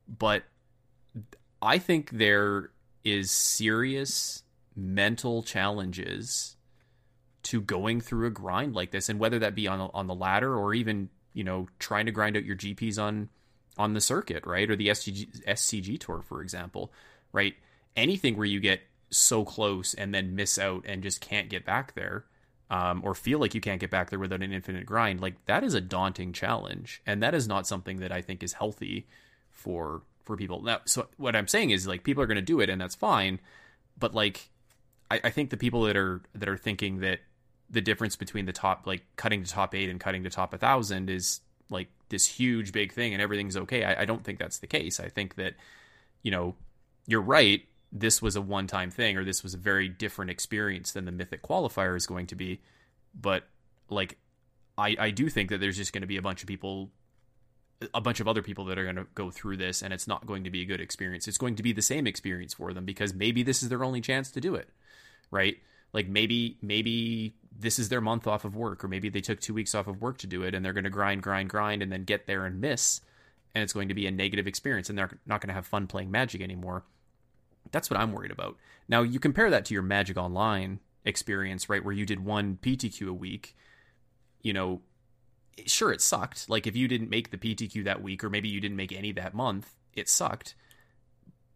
[0.07, 0.45] But
[1.61, 2.71] I think there
[3.05, 4.43] is serious
[4.77, 6.57] mental challenges
[7.45, 10.55] to going through a grind like this, and whether that be on on the ladder
[10.57, 13.29] or even you know trying to grind out your GPs on
[13.79, 16.93] on the circuit, right, or the SCG SCG tour, for example,
[17.33, 17.55] right.
[17.95, 18.81] Anything where you get
[19.13, 22.25] so close and then miss out and just can't get back there,
[22.71, 25.63] um, or feel like you can't get back there without an infinite grind, like that
[25.63, 29.07] is a daunting challenge, and that is not something that I think is healthy
[29.51, 30.63] for for people.
[30.63, 32.95] Now, so what I'm saying is like people are going to do it, and that's
[32.95, 33.41] fine,
[33.99, 34.49] but like
[35.11, 37.21] I, I think the people that are that are thinking that
[37.69, 40.59] the difference between the top like cutting to top eight and cutting to top a
[40.59, 43.85] thousand is like this huge big thing and everything's okay.
[43.85, 45.01] I, I don't think that's the case.
[45.01, 45.55] I think that,
[46.23, 46.55] you know,
[47.07, 47.63] you're right.
[47.93, 51.13] This was a one time thing or this was a very different experience than the
[51.13, 52.61] Mythic qualifier is going to be.
[53.15, 53.45] But
[53.91, 54.19] like
[54.79, 56.91] I, I do think that there's just going to be a bunch of people
[57.93, 60.25] a bunch of other people that are going to go through this and it's not
[60.25, 61.27] going to be a good experience.
[61.27, 64.01] It's going to be the same experience for them because maybe this is their only
[64.01, 64.69] chance to do it.
[65.31, 65.57] Right?
[65.93, 69.55] Like maybe maybe this is their month off of work, or maybe they took two
[69.55, 71.93] weeks off of work to do it, and they're going to grind, grind, grind, and
[71.93, 73.01] then get there and miss,
[73.55, 75.87] and it's going to be a negative experience, and they're not going to have fun
[75.87, 76.85] playing Magic anymore.
[77.71, 78.57] That's what I'm worried about.
[78.89, 83.09] Now, you compare that to your Magic Online experience, right, where you did one PTQ
[83.09, 83.57] a week.
[84.43, 84.83] You know,
[85.67, 86.49] sure, it sucked.
[86.49, 89.13] Like if you didn't make the PTQ that week, or maybe you didn't make any
[89.13, 90.55] that month, it sucked.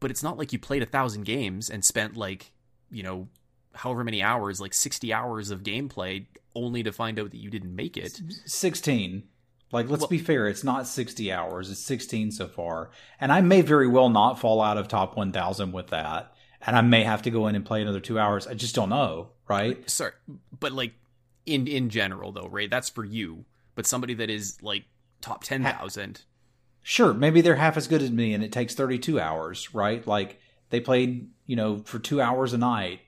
[0.01, 2.53] But it's not like you played a thousand games and spent like,
[2.91, 3.29] you know,
[3.75, 7.75] however many hours, like 60 hours of gameplay, only to find out that you didn't
[7.75, 8.21] make it.
[8.45, 9.25] 16.
[9.73, 12.91] Like, let's well, be fair, it's not 60 hours, it's 16 so far.
[13.21, 16.33] And I may very well not fall out of top 1000 with that.
[16.65, 18.47] And I may have to go in and play another two hours.
[18.47, 19.89] I just don't know, right?
[19.89, 20.13] Sorry.
[20.59, 20.95] But, like,
[21.45, 22.71] in, in general, though, right?
[22.71, 23.45] That's for you.
[23.75, 24.85] But somebody that is, like,
[25.21, 26.23] top 10,000.
[26.83, 27.13] Sure.
[27.13, 30.07] Maybe they're half as good as me and it takes 32 hours, right?
[30.07, 33.01] Like, they played, you know, for two hours a night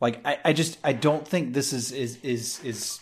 [0.00, 3.00] like I, I just I don't think this is is is is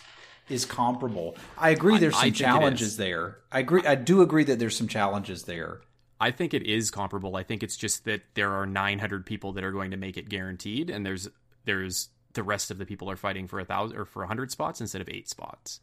[0.49, 1.35] is comparable.
[1.57, 3.37] I agree there's some challenges there.
[3.51, 5.81] I agree I do agree that there's some challenges there.
[6.21, 7.35] I think it is comparable.
[7.35, 10.27] I think it's just that there are 900 people that are going to make it
[10.27, 11.29] guaranteed and there's
[11.65, 14.51] there's the rest of the people are fighting for a thousand or for a hundred
[14.51, 15.79] spots instead of eight spots.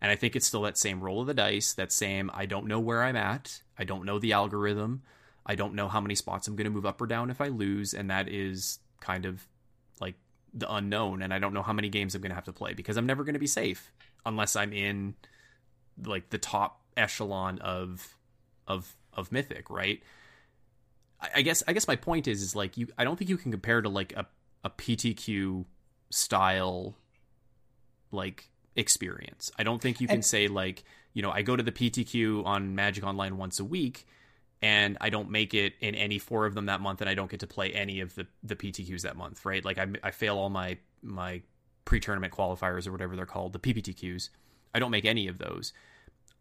[0.00, 2.66] And I think it's still that same roll of the dice, that same I don't
[2.66, 5.02] know where I'm at, I don't know the algorithm,
[5.46, 7.48] I don't know how many spots I'm going to move up or down if I
[7.48, 9.46] lose, and that is kind of
[10.00, 10.14] like
[10.54, 12.74] the unknown and I don't know how many games I'm going to have to play
[12.74, 13.92] because I'm never going to be safe
[14.24, 15.14] unless I'm in
[16.04, 18.16] like the top echelon of
[18.66, 20.02] of of mythic, right?
[21.20, 23.36] I, I guess I guess my point is is like you I don't think you
[23.36, 24.26] can compare to like a
[24.62, 25.64] a PTQ
[26.10, 26.96] style
[28.12, 29.50] like experience.
[29.58, 32.46] I don't think you can and, say like, you know, I go to the PTQ
[32.46, 34.06] on Magic Online once a week
[34.64, 37.30] and I don't make it in any four of them that month, and I don't
[37.30, 39.62] get to play any of the the PTQs that month, right?
[39.62, 41.42] Like I, I fail all my my
[41.84, 44.30] pre tournament qualifiers or whatever they're called, the PPTQs.
[44.74, 45.74] I don't make any of those.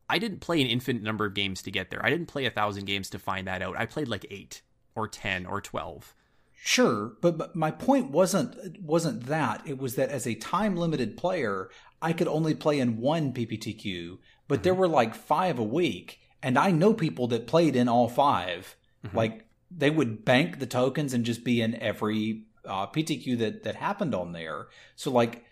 [0.09, 2.03] I didn't play an infinite number of games to get there.
[2.03, 3.77] I didn't play a thousand games to find that out.
[3.77, 4.61] I played like eight
[4.95, 6.15] or ten or twelve.
[6.53, 9.63] Sure, but, but my point wasn't wasn't that.
[9.65, 11.69] It was that as a time limited player,
[12.01, 14.63] I could only play in one PPTQ, but mm-hmm.
[14.63, 18.75] there were like five a week and I know people that played in all 5
[19.05, 19.17] mm-hmm.
[19.17, 23.75] Like they would bank the tokens and just be in every uh, PTQ that that
[23.75, 24.67] happened on there.
[24.95, 25.45] So like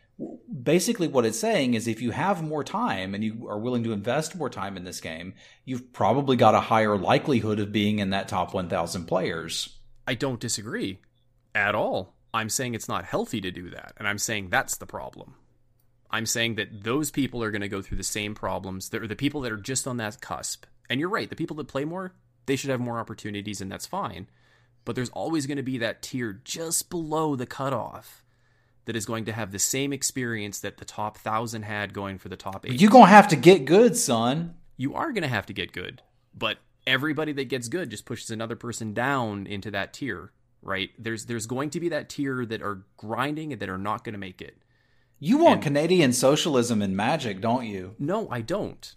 [0.61, 3.93] basically what it's saying is if you have more time and you are willing to
[3.93, 5.33] invest more time in this game,
[5.65, 9.79] you've probably got a higher likelihood of being in that top 1000 players.
[10.07, 10.99] I don't disagree
[11.55, 12.15] at all.
[12.33, 15.35] I'm saying it's not healthy to do that, and I'm saying that's the problem.
[16.09, 18.89] I'm saying that those people are going to go through the same problems.
[18.89, 21.69] They're the people that are just on that cusp and you're right, the people that
[21.69, 22.13] play more,
[22.47, 24.27] they should have more opportunities, and that's fine.
[24.83, 28.25] But there's always going to be that tier just below the cutoff
[28.85, 32.27] that is going to have the same experience that the top thousand had going for
[32.27, 32.81] the top eight.
[32.81, 34.55] You're going to have to get good, son.
[34.75, 36.01] You are going to have to get good.
[36.37, 40.89] But everybody that gets good just pushes another person down into that tier, right?
[40.99, 44.13] There's there's going to be that tier that are grinding and that are not going
[44.13, 44.57] to make it.
[45.19, 47.95] You want and, Canadian socialism and magic, don't you?
[47.97, 48.93] No, I don't.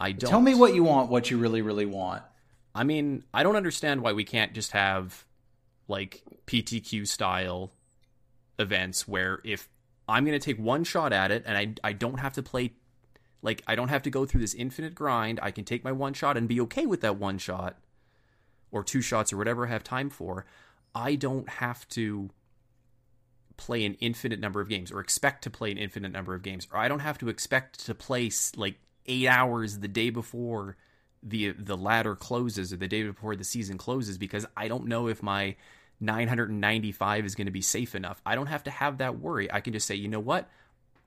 [0.00, 0.30] I don't.
[0.30, 2.22] Tell me what you want, what you really, really want.
[2.74, 5.24] I mean, I don't understand why we can't just have
[5.88, 7.72] like PTQ style
[8.58, 9.68] events where if
[10.08, 12.72] I'm going to take one shot at it and I I don't have to play
[13.42, 15.38] like I don't have to go through this infinite grind.
[15.42, 17.76] I can take my one shot and be okay with that one shot
[18.70, 20.46] or two shots or whatever I have time for.
[20.94, 22.30] I don't have to
[23.56, 26.66] play an infinite number of games or expect to play an infinite number of games
[26.72, 30.76] or I don't have to expect to play like 8 hours the day before
[31.22, 35.08] the the ladder closes or the day before the season closes because I don't know
[35.08, 35.56] if my
[36.00, 38.20] 995 is going to be safe enough.
[38.26, 39.52] I don't have to have that worry.
[39.52, 40.50] I can just say, "You know what?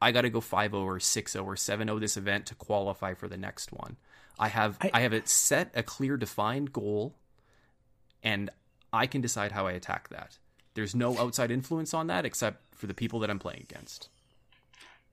[0.02, 3.38] I got to go 5-0 or 6-0 or 7-0 this event to qualify for the
[3.38, 3.98] next one."
[4.38, 7.16] I have I, I have it set a clear defined goal
[8.24, 8.50] and
[8.92, 10.38] I can decide how I attack that.
[10.74, 14.10] There's no outside influence on that except for the people that I'm playing against.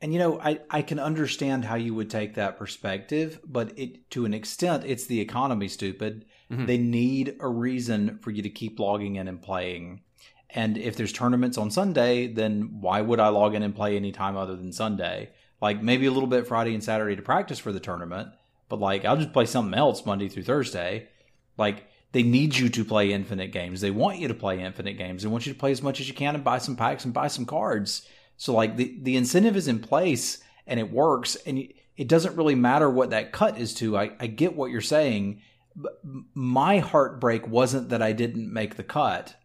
[0.03, 4.11] And you know, I, I can understand how you would take that perspective, but it
[4.11, 6.27] to an extent it's the economy stupid.
[6.51, 6.67] Mm-hmm.
[6.67, 10.03] They need a reason for you to keep logging in and playing.
[10.51, 14.11] And if there's tournaments on Sunday, then why would I log in and play any
[14.11, 15.31] time other than Sunday?
[15.61, 18.29] Like maybe a little bit Friday and Saturday to practice for the tournament,
[18.69, 21.09] but like I'll just play something else Monday through Thursday.
[21.57, 23.81] Like they need you to play infinite games.
[23.81, 25.23] They want you to play infinite games.
[25.23, 27.15] They want you to play as much as you can and buy some packs and
[27.15, 28.05] buy some cards.
[28.43, 32.57] So like the the incentive is in place and it works, and it doesn't really
[32.57, 33.97] matter what that cut is to.
[33.97, 35.43] I, I get what you're saying.
[35.77, 36.01] But
[36.35, 39.37] my heartbreak wasn't that I didn't make the cut.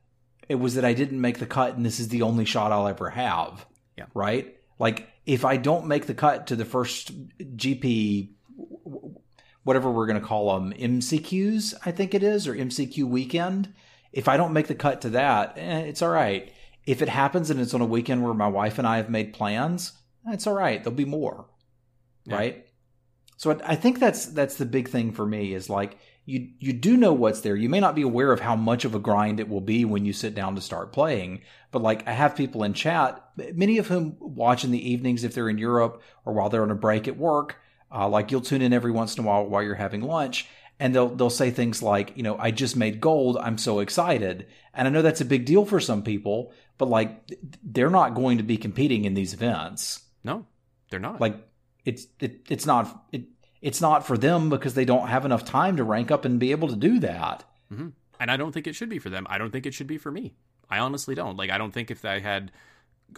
[0.49, 2.87] It was that I didn't make the cut, and this is the only shot I'll
[2.87, 3.67] ever have.
[3.99, 4.05] Yeah.
[4.15, 4.57] Right.
[4.79, 8.31] Like if I don't make the cut to the first GP,
[9.63, 13.75] whatever we're going to call them, MCQs, I think it is, or MCQ weekend.
[14.11, 16.51] If I don't make the cut to that, eh, it's all right.
[16.87, 19.33] If it happens and it's on a weekend where my wife and I have made
[19.33, 19.91] plans,
[20.25, 20.83] that's all right.
[20.83, 21.45] There'll be more,
[22.25, 22.35] yeah.
[22.35, 22.67] right?
[23.37, 26.97] So I think that's that's the big thing for me is like you you do
[26.97, 27.55] know what's there.
[27.55, 30.05] You may not be aware of how much of a grind it will be when
[30.05, 33.23] you sit down to start playing, but like I have people in chat,
[33.53, 36.71] many of whom watch in the evenings if they're in Europe or while they're on
[36.71, 37.57] a break at work.
[37.89, 40.47] Uh, like you'll tune in every once in a while while you're having lunch,
[40.79, 44.47] and they'll they'll say things like, you know, I just made gold, I'm so excited.
[44.73, 47.31] And I know that's a big deal for some people, but like
[47.63, 50.01] they're not going to be competing in these events.
[50.23, 50.45] No,
[50.89, 51.19] they're not.
[51.19, 51.35] Like
[51.85, 53.23] it's it, it's not it,
[53.61, 56.51] it's not for them because they don't have enough time to rank up and be
[56.51, 57.43] able to do that.
[57.73, 57.89] Mm-hmm.
[58.19, 59.25] And I don't think it should be for them.
[59.29, 60.35] I don't think it should be for me.
[60.69, 61.37] I honestly don't.
[61.37, 62.51] Like I don't think if I had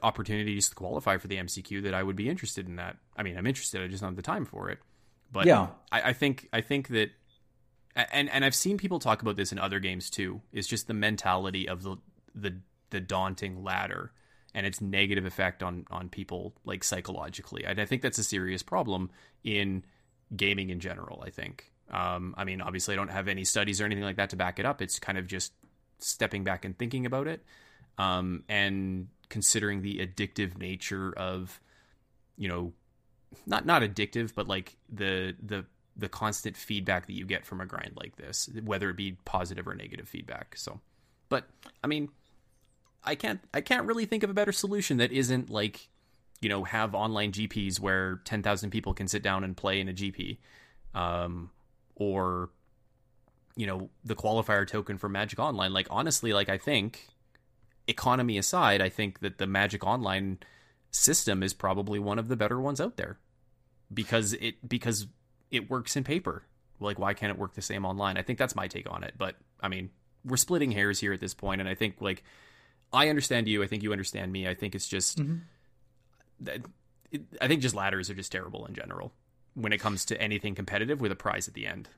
[0.04, 2.98] opportunities to qualify for the MCQ that I would be interested in that.
[3.17, 3.82] I mean, I'm interested.
[3.82, 4.80] I just don't have the time for it.
[5.32, 7.12] But yeah, I, I think I think that
[7.95, 10.41] and and I've seen people talk about this in other games too.
[10.52, 11.97] Is just the mentality of the
[12.36, 12.58] the
[12.89, 14.12] the daunting ladder
[14.54, 17.65] and its negative effect on on people like psychologically.
[17.65, 19.10] And I think that's a serious problem
[19.43, 19.84] in
[20.36, 21.23] gaming in general.
[21.25, 21.71] I think.
[21.91, 24.60] Um, I mean, obviously, I don't have any studies or anything like that to back
[24.60, 24.82] it up.
[24.82, 25.54] It's kind of just
[25.97, 27.43] stepping back and thinking about it,
[27.97, 31.60] um, and considering the addictive nature of,
[32.38, 32.73] you know,
[33.47, 35.65] not not addictive, but like the the
[36.00, 39.68] the constant feedback that you get from a grind like this, whether it be positive
[39.68, 40.56] or negative feedback.
[40.58, 40.80] So,
[41.30, 41.46] but
[41.84, 42.10] I mean,
[43.04, 45.90] I can't I can't really think of a better solution that isn't like,
[46.42, 49.90] you know, have online GPs where ten thousand people can sit down and play in
[49.90, 50.38] a GP,
[50.94, 51.52] um,
[51.96, 52.50] or,
[53.56, 55.74] you know, the qualifier token for Magic Online.
[55.74, 57.08] Like honestly, like I think,
[57.88, 60.40] economy aside, I think that the Magic Online
[60.92, 63.20] system is probably one of the better ones out there
[63.94, 65.08] because it because
[65.52, 66.44] it works in paper.
[66.80, 68.18] Like, why can't it work the same online?
[68.18, 69.16] I think that's my take on it.
[69.18, 69.90] But I mean,
[70.24, 72.24] we're splitting hairs here at this point, and I think like
[72.94, 73.64] I understand you.
[73.64, 74.48] I think you understand me.
[74.48, 76.50] I think it's just mm-hmm.
[77.42, 79.12] I think just ladders are just terrible in general
[79.56, 81.90] when it comes to anything competitive with a prize at the end.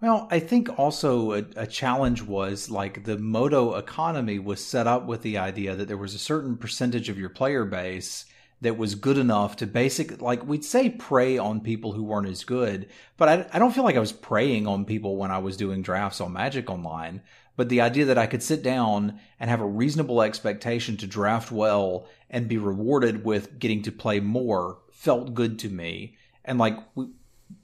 [0.00, 5.06] Well, I think also a, a, challenge was like the Modo economy was set up
[5.06, 8.24] with the idea that there was a certain percentage of your player base
[8.64, 12.44] that was good enough to basic like we'd say prey on people who weren't as
[12.44, 15.56] good but I, I don't feel like i was preying on people when i was
[15.56, 17.22] doing drafts on magic online
[17.56, 21.52] but the idea that i could sit down and have a reasonable expectation to draft
[21.52, 26.16] well and be rewarded with getting to play more felt good to me.
[26.44, 27.06] And like we,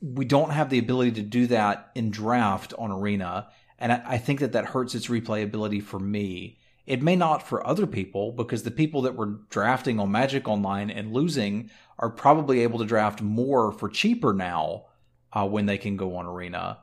[0.00, 3.48] we don't have the ability to do that in draft on arena
[3.78, 6.58] and I, I think that that hurts its replayability for me
[6.90, 10.90] it may not for other people because the people that were drafting on Magic Online
[10.90, 11.70] and losing
[12.00, 14.86] are probably able to draft more for cheaper now
[15.32, 16.78] uh, when they can go on Arena.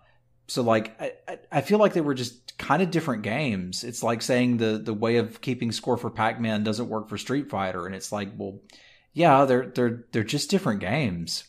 [0.47, 3.83] So like I, I feel like they were just kind of different games.
[3.83, 7.49] It's like saying the the way of keeping score for Pac-Man doesn't work for Street
[7.49, 8.61] Fighter, and it's like, well,
[9.11, 11.43] yeah, they're they're they're just different games.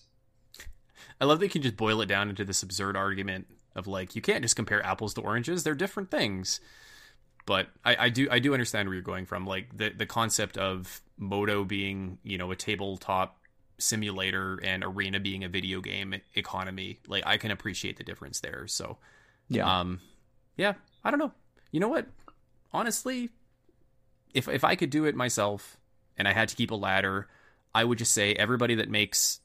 [1.20, 3.46] I love that you can just boil it down into this absurd argument
[3.76, 6.58] of like you can't just compare apples to oranges; they're different things.
[7.48, 10.58] But I, I do I do understand where you're going from, like the the concept
[10.58, 13.38] of Modo being you know a tabletop
[13.78, 16.98] simulator and arena being a video game economy.
[17.06, 18.66] Like I can appreciate the difference there.
[18.66, 18.98] So
[19.48, 19.80] Yeah.
[19.80, 20.00] um,
[20.58, 21.32] yeah, I don't know.
[21.72, 22.06] You know what?
[22.70, 23.30] Honestly,
[24.34, 25.78] if if I could do it myself
[26.18, 27.28] and I had to keep a ladder,
[27.74, 29.40] I would just say everybody that makes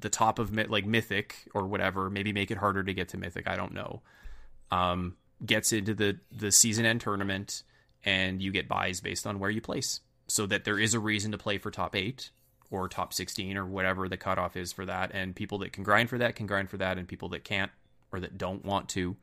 [0.00, 3.48] the top of like mythic or whatever, maybe make it harder to get to mythic.
[3.48, 4.00] I don't know.
[4.70, 7.62] Um, gets into the the season end tournament,
[8.04, 11.32] and you get buys based on where you place, so that there is a reason
[11.32, 12.30] to play for top eight
[12.70, 15.10] or top sixteen or whatever the cutoff is for that.
[15.12, 17.70] And people that can grind for that can grind for that, and people that can't
[18.12, 19.16] or that don't want to,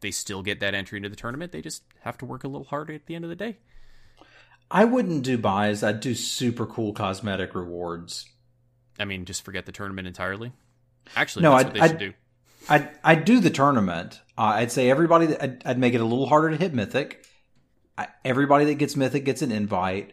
[0.00, 1.52] they still get that entry into the tournament.
[1.52, 3.56] They just have to work a little harder at the end of the day.
[4.70, 5.82] I wouldn't do buys.
[5.84, 8.28] I'd do super cool cosmetic rewards.
[8.98, 10.52] I mean, just forget the tournament entirely.
[11.14, 12.14] Actually, No, that's I'd- what they I'd- should do.
[12.68, 14.20] I'd I'd do the tournament.
[14.36, 15.26] Uh, I'd say everybody.
[15.26, 17.26] That, I'd, I'd make it a little harder to hit mythic.
[17.96, 20.12] I, everybody that gets mythic gets an invite.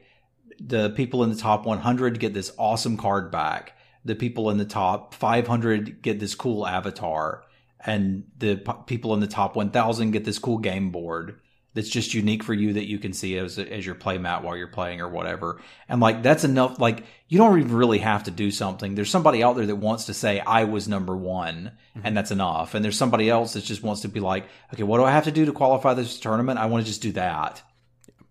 [0.59, 3.77] The people in the top 100 get this awesome card back.
[4.05, 7.43] The people in the top 500 get this cool avatar,
[7.79, 11.39] and the people in the top 1000 get this cool game board
[11.73, 14.55] that's just unique for you that you can see as as your play mat while
[14.55, 15.59] you're playing or whatever.
[15.89, 16.79] And like that's enough.
[16.79, 18.95] Like you don't even really have to do something.
[18.95, 22.05] There's somebody out there that wants to say I was number one, mm-hmm.
[22.05, 22.75] and that's enough.
[22.75, 25.25] And there's somebody else that just wants to be like, okay, what do I have
[25.25, 26.59] to do to qualify this tournament?
[26.59, 27.61] I want to just do that.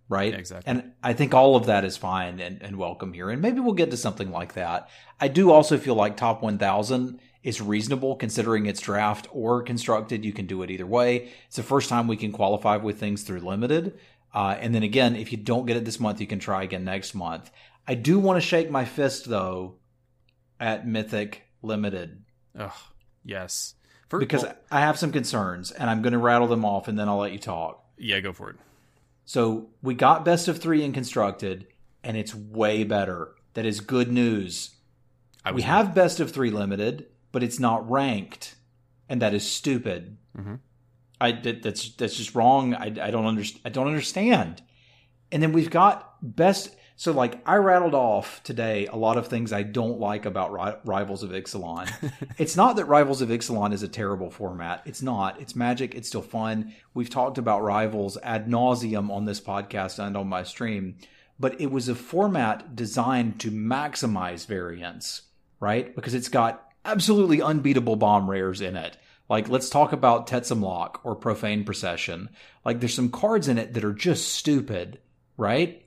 [0.08, 0.32] Right.
[0.32, 0.70] Yeah, exactly.
[0.70, 3.30] And I think all of that is fine and, and welcome here.
[3.30, 4.90] And maybe we'll get to something like that.
[5.18, 10.24] I do also feel like top 1000 is reasonable considering it's draft or constructed.
[10.24, 11.32] You can do it either way.
[11.46, 13.98] It's the first time we can qualify with things through limited.
[14.34, 16.84] Uh, and then again, if you don't get it this month, you can try again
[16.84, 17.50] next month.
[17.86, 19.76] I do want to shake my fist though
[20.60, 22.24] at Mythic Limited
[22.58, 22.72] Ugh,
[23.24, 23.74] yes.
[24.08, 26.98] First, because well, I have some concerns and I'm going to rattle them off and
[26.98, 27.84] then I'll let you talk.
[27.98, 28.56] yeah, go for it.
[29.24, 31.66] So we got best of three in constructed,
[32.02, 33.34] and it's way better.
[33.54, 34.70] That is good news.
[35.54, 38.54] We have best of three limited, but it's not ranked,
[39.08, 40.16] and that is stupid.
[40.38, 40.60] Mhm.
[41.20, 42.74] I that, that's that's just wrong.
[42.74, 43.62] I, I don't understand.
[43.64, 44.62] I don't understand.
[45.30, 46.74] And then we've got best.
[46.96, 50.78] So like I rattled off today a lot of things I don't like about Ri-
[50.84, 51.90] Rivals of Ixalan.
[52.38, 54.82] it's not that Rivals of Ixalan is a terrible format.
[54.84, 55.40] It's not.
[55.40, 55.94] It's magic.
[55.94, 56.74] It's still fun.
[56.92, 60.96] We've talked about Rivals ad nauseum on this podcast and on my stream,
[61.40, 65.22] but it was a format designed to maximize variance,
[65.60, 65.94] right?
[65.96, 68.96] Because it's got absolutely unbeatable bomb rares in it.
[69.28, 72.28] Like, let's talk about Tetzimoc or Profane Procession.
[72.64, 74.98] Like, there's some cards in it that are just stupid,
[75.36, 75.84] right?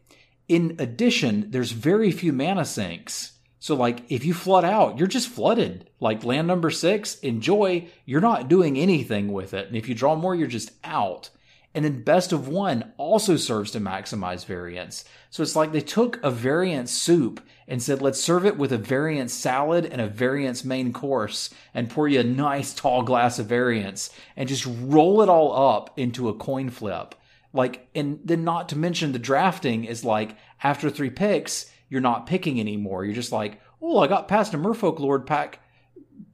[0.47, 3.33] In addition, there's very few mana sinks.
[3.59, 5.89] So, like, if you flood out, you're just flooded.
[5.99, 7.87] Like, land number six, enjoy.
[8.05, 9.67] You're not doing anything with it.
[9.67, 11.29] And if you draw more, you're just out.
[11.75, 15.03] And then best of one also serves to maximize variance.
[15.29, 18.77] So it's like they took a variance soup and said, let's serve it with a
[18.77, 23.47] variance salad and a variance main course and pour you a nice tall glass of
[23.47, 27.13] variance and just roll it all up into a coin flip.
[27.51, 32.25] Like, and then not to mention the drafting is like after three picks, you're not
[32.25, 33.03] picking anymore.
[33.03, 35.59] You're just like, oh, I got past a Merfolk Lord pack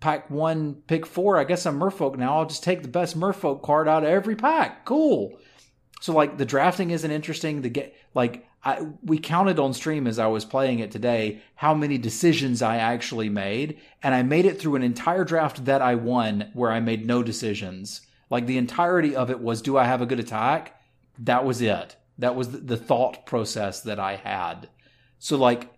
[0.02, 1.38] pack one, pick four.
[1.38, 2.40] I guess I'm Merfolk now.
[2.40, 4.84] I'll just take the best Merfolk card out of every pack.
[4.84, 5.40] Cool.
[6.02, 7.62] So like the drafting isn't interesting.
[7.62, 11.74] The get like I we counted on stream as I was playing it today how
[11.74, 15.96] many decisions I actually made, and I made it through an entire draft that I
[15.96, 18.02] won where I made no decisions.
[18.30, 20.82] Like the entirety of it was, do I have a good attack?
[21.20, 21.96] That was it.
[22.18, 24.70] That was the, the thought process that I had.
[25.20, 25.72] So like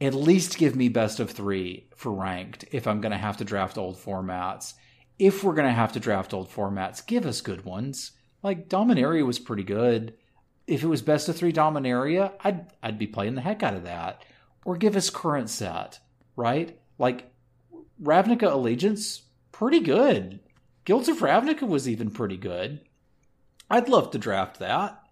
[0.00, 3.44] at least give me best of three for ranked if I'm going to have to
[3.44, 4.74] draft old formats.
[5.18, 8.12] If we're going to have to draft old formats, give us good ones.
[8.42, 10.14] Like Dominaria was pretty good.
[10.66, 13.84] If it was best of three Dominaria, I'd I'd be playing the heck out of
[13.84, 14.24] that.
[14.64, 16.00] Or give us current set,
[16.36, 16.78] right?
[16.98, 17.30] Like
[18.02, 19.22] Ravnica Allegiance,
[19.52, 20.40] pretty good.
[20.84, 22.80] Guilds of Ravnica was even pretty good.
[23.68, 25.02] I'd love to draft that.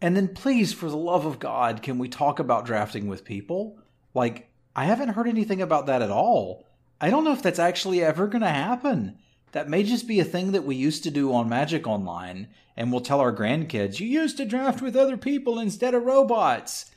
[0.00, 3.78] And then please, for the love of God, can we talk about drafting with people?
[4.14, 6.66] Like, I haven't heard anything about that at all.
[7.00, 9.18] I don't know if that's actually ever going to happen.
[9.52, 12.90] That may just be a thing that we used to do on Magic Online, and
[12.90, 16.90] we'll tell our grandkids, you used to draft with other people instead of robots.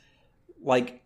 [0.62, 1.02] Like,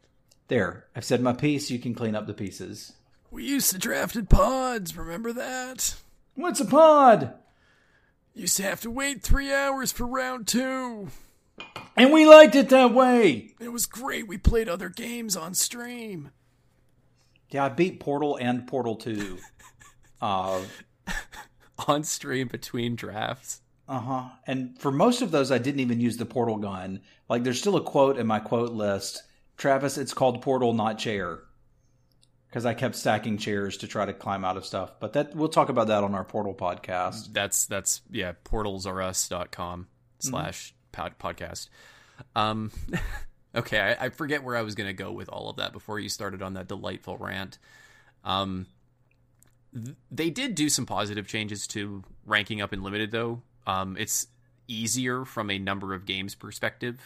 [0.49, 2.93] there, I've said my piece, you can clean up the pieces.
[3.31, 4.97] We used to draft in pods.
[4.97, 5.97] Remember that?
[6.35, 7.35] What's a pod?
[8.35, 11.09] Used to have to wait three hours for round two.
[11.97, 13.55] And we liked it that way.
[13.61, 14.27] It was great.
[14.27, 16.31] We played other games on stream.
[17.51, 19.39] Yeah, I beat Portal and Portal 2.
[20.23, 20.61] Uh,
[21.89, 23.63] on stream between drafts.
[23.89, 24.29] Uh huh.
[24.47, 27.01] And for most of those, I didn't even use the portal gun.
[27.29, 29.23] Like, there's still a quote in my quote list.
[29.57, 31.41] Travis, it's called portal, not chair.
[32.49, 34.93] Because I kept stacking chairs to try to climb out of stuff.
[35.01, 37.33] But that we'll talk about that on our portal podcast.
[37.33, 39.87] That's that's yeah, portalsrus.com
[40.19, 41.69] slash pod, podcast.
[42.35, 42.71] Um
[43.55, 46.09] okay, I, I forget where I was gonna go with all of that before you
[46.09, 47.59] started on that delightful rant.
[48.25, 48.67] Um
[49.75, 53.43] th- they did do some positive changes to ranking up in limited though.
[53.67, 54.27] Um it's
[54.69, 57.01] easier from a number of games perspective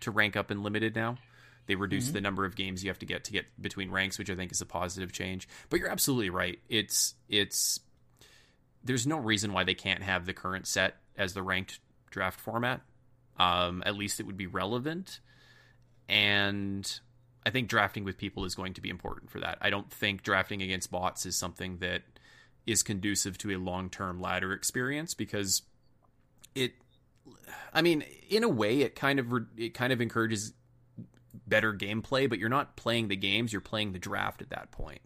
[0.00, 1.18] to rank up in limited now.
[1.66, 4.28] They reduced the number of games you have to get to get between ranks, which
[4.28, 5.48] I think is a positive change.
[5.70, 6.58] But you're absolutely right.
[6.68, 7.80] It's it's
[8.84, 11.80] there's no reason why they can't have the current set as the ranked
[12.10, 12.82] draft format.
[13.38, 15.20] Um, at least it would be relevant.
[16.08, 17.00] And
[17.46, 19.58] I think drafting with people is going to be important for that.
[19.60, 22.02] I don't think drafting against bots is something that
[22.66, 25.62] is conducive to a long term ladder experience because
[26.54, 26.72] it
[27.72, 30.52] I mean, in a way, it kind of it kind of encourages
[31.46, 35.00] better gameplay, but you're not playing the games; you're playing the draft at that point,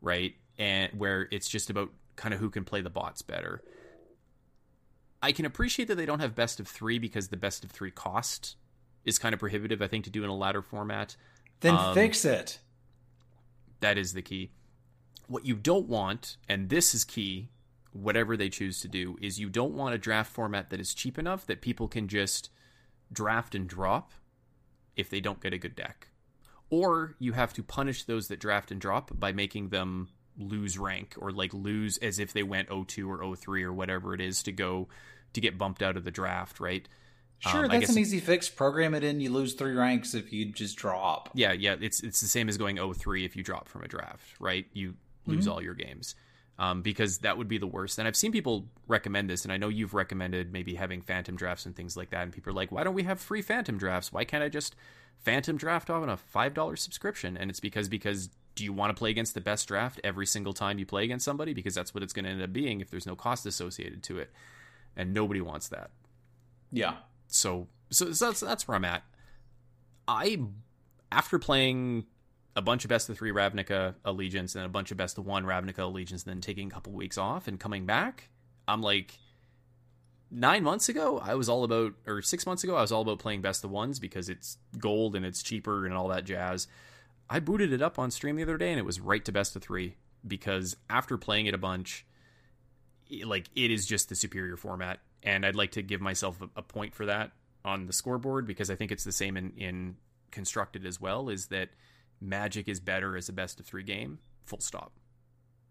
[0.00, 0.34] right?
[0.58, 3.62] And where it's just about kind of who can play the bots better.
[5.22, 7.90] I can appreciate that they don't have best of three because the best of three
[7.92, 8.56] cost
[9.04, 9.80] is kind of prohibitive.
[9.80, 11.16] I think to do in a ladder format.
[11.60, 12.58] Then Um, fix it.
[13.80, 14.50] That is the key.
[15.28, 17.50] What you don't want, and this is key,
[17.92, 21.18] whatever they choose to do, is you don't want a draft format that is cheap
[21.18, 22.50] enough that people can just
[23.12, 24.12] draft and drop
[24.96, 26.08] if they don't get a good deck.
[26.70, 30.08] Or you have to punish those that draft and drop by making them
[30.38, 34.20] lose rank or like lose as if they went 02 or 03 or whatever it
[34.20, 34.88] is to go
[35.34, 36.88] to get bumped out of the draft, right?
[37.38, 38.48] Sure, Um, that's an easy fix.
[38.48, 39.20] Program it in.
[39.20, 41.28] You lose three ranks if you just drop.
[41.34, 44.36] Yeah, yeah, it's it's the same as going 03 if you drop from a draft,
[44.38, 44.66] right?
[44.72, 44.94] You
[45.26, 46.14] lose all your games.
[46.58, 47.98] Um, because that would be the worst.
[47.98, 51.66] And I've seen people recommend this, and I know you've recommended maybe having phantom drafts
[51.66, 52.22] and things like that.
[52.22, 54.12] And people are like, why don't we have free phantom drafts?
[54.12, 54.76] Why can't I just
[55.18, 57.36] phantom draft off on a five dollar subscription?
[57.36, 60.52] And it's because because do you want to play against the best draft every single
[60.52, 61.54] time you play against somebody?
[61.54, 64.18] Because that's what it's going to end up being if there's no cost associated to
[64.18, 64.30] it,
[64.96, 65.90] and nobody wants that
[66.70, 66.96] Yeah.
[67.28, 69.02] so so, so that's that's where I'm at.
[70.08, 70.38] I
[71.10, 72.06] after playing
[72.56, 75.44] a bunch of best of three Ravnica Allegiance and a bunch of best of one
[75.44, 78.28] Ravnica Allegiance, and then taking a couple weeks off and coming back,
[78.68, 79.18] I'm like
[80.30, 83.18] nine months ago I was all about or six months ago I was all about
[83.18, 86.66] playing best of ones because it's gold and it's cheaper and all that jazz.
[87.34, 89.56] I booted it up on stream the other day and it was right to best
[89.56, 92.04] of three because after playing it a bunch,
[93.08, 96.48] it- like it is just the superior format and i'd like to give myself a,
[96.56, 97.30] a point for that
[97.64, 99.96] on the scoreboard because i think it's the same in, in
[100.30, 101.68] constructed as well is that
[102.20, 104.92] magic is better as a best of three game full stop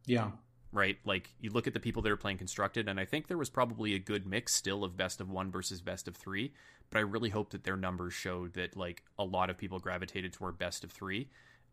[0.05, 0.31] Yeah.
[0.71, 3.37] right like you look at the people that are playing constructed and i think there
[3.37, 6.53] was probably a good mix still of best of one versus best of three
[6.89, 10.31] but i really hope that their numbers showed that like a lot of people gravitated
[10.33, 11.29] toward best of three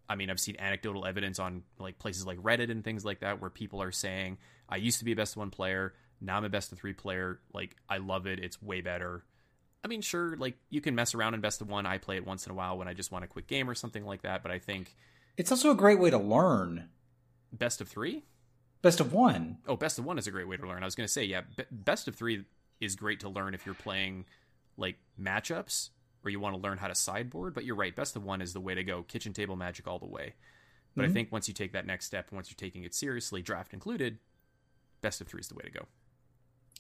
[0.08, 3.40] I mean, I've seen anecdotal evidence on like places like Reddit and things like that
[3.40, 4.38] where people are saying,
[4.68, 6.94] "I used to be a best of one player, now I'm a best of three
[6.94, 7.40] player.
[7.52, 8.38] Like, I love it.
[8.38, 9.24] It's way better."
[9.84, 11.86] I mean, sure, like you can mess around in best of one.
[11.86, 13.74] I play it once in a while when I just want a quick game or
[13.74, 14.42] something like that.
[14.42, 14.96] But I think
[15.36, 16.88] It's also a great way to learn.
[17.52, 18.24] best of three.
[18.82, 19.58] Best of one.
[19.66, 20.82] Oh, best of one is a great way to learn.
[20.82, 22.44] I was going to say, yeah, be- best of three
[22.80, 24.24] is great to learn if you're playing
[24.76, 25.90] like matchups
[26.30, 27.54] you want to learn how to sideboard.
[27.54, 29.02] But you're right, best of one is the way to go.
[29.02, 30.34] Kitchen table magic all the way.
[30.94, 31.14] But I mm-hmm.
[31.14, 34.18] think once you take that next step, once you're taking it seriously, draft included,
[35.00, 35.86] best of three is the way to go.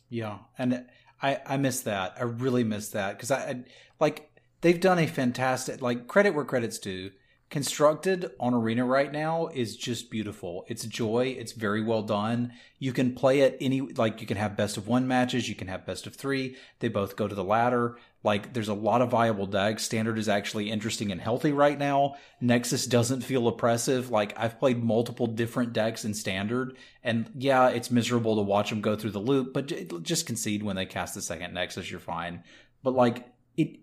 [0.08, 0.86] Yeah, and
[1.22, 2.14] I I miss that.
[2.18, 3.64] I really miss that because I, I
[4.00, 4.30] like
[4.60, 7.12] they've done a fantastic like credit where credit's due.
[7.50, 10.66] Constructed on Arena right now is just beautiful.
[10.68, 11.34] It's joy.
[11.38, 12.52] It's very well done.
[12.78, 15.48] You can play it any like you can have best of one matches.
[15.48, 16.56] You can have best of three.
[16.80, 17.96] They both go to the ladder.
[18.24, 19.84] Like there's a lot of viable decks.
[19.84, 22.16] Standard is actually interesting and healthy right now.
[22.40, 24.10] Nexus doesn't feel oppressive.
[24.10, 28.80] Like I've played multiple different decks in Standard, and yeah, it's miserable to watch them
[28.80, 29.52] go through the loop.
[29.52, 32.42] But just concede when they cast the second Nexus, you're fine.
[32.82, 33.78] But like it,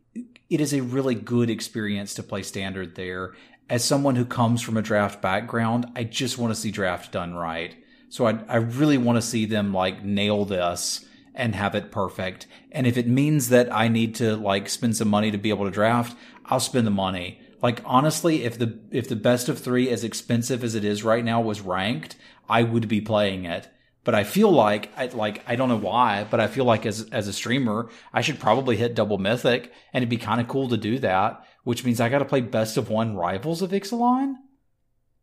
[0.50, 3.36] it is a really good experience to play Standard there.
[3.70, 7.34] As someone who comes from a draft background, I just want to see draft done
[7.34, 7.76] right.
[8.10, 11.06] So I, I really want to see them like nail this
[11.36, 12.48] and have it perfect.
[12.72, 15.66] And if it means that I need to like spend some money to be able
[15.66, 17.40] to draft, I'll spend the money.
[17.62, 21.24] Like honestly, if the if the best of 3 as expensive as it is right
[21.24, 22.16] now was ranked,
[22.50, 23.70] I would be playing it.
[24.04, 27.10] But I feel like I like I don't know why, but I feel like as
[27.12, 30.70] as a streamer, I should probably hit double mythic and it'd be kind of cool
[30.70, 34.36] to do that, which means I got to play best of 1 rivals of Ixalan.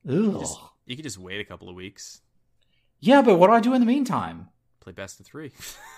[0.08, 0.40] Ugh.
[0.40, 2.22] Just, you could just wait a couple of weeks.
[2.98, 4.48] Yeah, but what do I do in the meantime?
[4.80, 5.52] Play best of three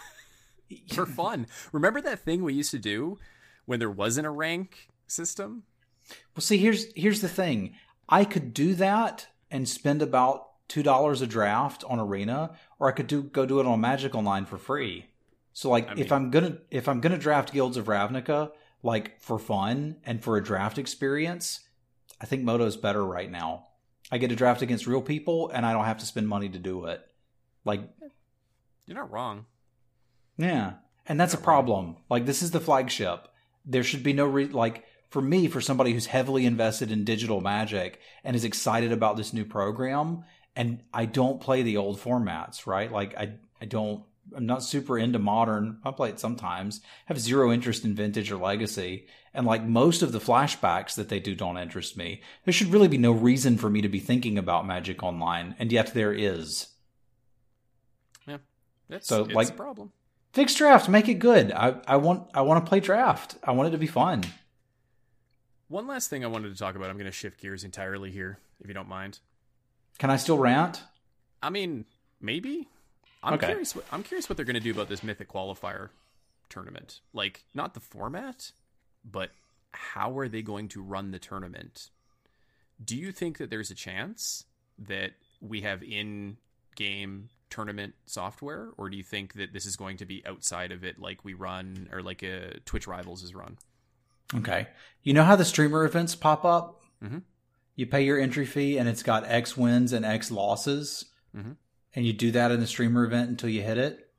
[0.93, 1.47] for fun.
[1.73, 3.19] Remember that thing we used to do
[3.67, 5.65] when there wasn't a rank system?
[6.35, 7.75] Well, see, here's here's the thing.
[8.09, 12.93] I could do that and spend about two dollars a draft on Arena, or I
[12.93, 15.07] could do go do it on Magic Online for free.
[15.53, 18.51] So, like, I if I'm gonna if I'm gonna draft Guilds of Ravnica,
[18.83, 21.61] like for fun and for a draft experience,
[22.21, 23.69] I think Modo's better right now.
[24.11, 26.59] I get to draft against real people, and I don't have to spend money to
[26.59, 27.01] do it.
[27.65, 27.89] Like,
[28.87, 29.47] You're not wrong.
[30.37, 30.75] Yeah,
[31.07, 31.97] and that's a problem.
[32.09, 33.29] Like this is the flagship.
[33.65, 37.41] There should be no re- like for me for somebody who's heavily invested in digital
[37.41, 40.25] magic and is excited about this new program
[40.57, 42.91] and I don't play the old formats, right?
[42.91, 44.05] Like I I don't
[44.35, 45.79] I'm not super into modern.
[45.85, 46.81] I play it sometimes.
[47.07, 49.07] have zero interest in vintage or legacy.
[49.35, 52.23] And like most of the flashbacks that they do don't interest me.
[52.45, 55.71] There should really be no reason for me to be thinking about Magic Online, and
[55.73, 56.69] yet there is.
[58.27, 58.39] Yeah,
[58.89, 59.93] that's So, it's like- a problem.
[60.35, 61.53] Fix draft, make it good.
[61.53, 63.37] I, I want I want to play draft.
[63.45, 64.25] I want it to be fun.
[65.69, 66.91] One last thing I wanted to talk about.
[66.91, 69.21] I'm going to shift gears entirely here, if you don't mind.
[69.99, 70.83] Can I still rant?
[71.41, 71.85] I mean,
[72.21, 72.67] maybe.
[73.23, 73.47] I'm Okay.
[73.47, 73.77] curious.
[73.77, 75.91] What, I'm curious what they're going to do about this Mythic qualifier
[76.49, 76.99] tournament.
[77.13, 78.51] Like, not the format,
[79.05, 79.31] but
[79.71, 81.91] how are they going to run the tournament?
[82.85, 84.47] Do you think that there's a chance
[84.81, 90.05] that we have in-game tournament software, or do you think that this is going to
[90.05, 93.59] be outside of it, like we run, or like a Twitch Rivals is run?
[94.35, 94.67] Okay.
[95.03, 96.83] You know how the streamer events pop up?
[97.03, 97.23] Mhm.
[97.77, 101.07] You pay your entry fee and it's got X wins and X losses.
[101.37, 101.57] Mhm.
[101.95, 104.11] And you do that in the streamer event until you hit it.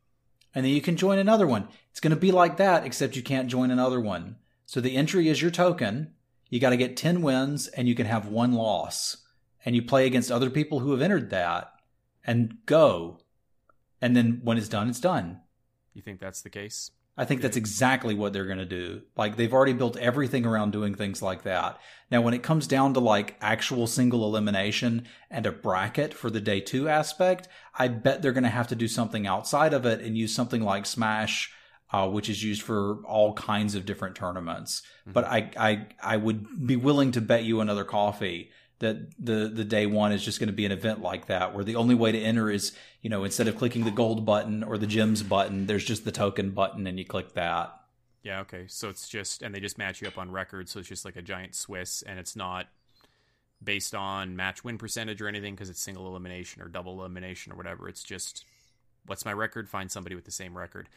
[0.53, 1.67] And then you can join another one.
[1.91, 4.38] It's going to be like that, except you can't join another one.
[4.65, 6.13] So the entry is your token.
[6.49, 9.17] You got to get 10 wins and you can have one loss.
[9.65, 11.73] And you play against other people who have entered that
[12.23, 13.19] and go.
[14.06, 15.39] And then when it's done, it's done.
[15.95, 16.91] You think that's the case?
[17.18, 19.01] I think that's exactly what they're going to do.
[19.18, 21.80] Like they've already built everything around doing things like that.
[22.12, 26.39] Now, when it comes down to like actual single elimination and a bracket for the
[26.39, 30.01] day two aspect, I bet they're going to have to do something outside of it
[30.01, 31.51] and use something like Smash,
[31.91, 34.84] uh, which is used for all kinds of different tournaments.
[35.08, 39.63] But I, I, I would be willing to bet you another coffee that the the
[39.63, 42.11] day one is just going to be an event like that where the only way
[42.11, 45.65] to enter is you know instead of clicking the gold button or the gems button
[45.65, 47.73] there's just the token button and you click that
[48.26, 48.65] Yeah, okay.
[48.67, 51.15] So it's just and they just match you up on record, so it's just like
[51.15, 52.65] a giant Swiss and it's not
[53.63, 57.55] based on match win percentage or anything because it's single elimination or double elimination or
[57.55, 57.88] whatever.
[57.88, 58.43] It's just
[59.05, 59.69] what's my record?
[59.69, 60.89] Find somebody with the same record.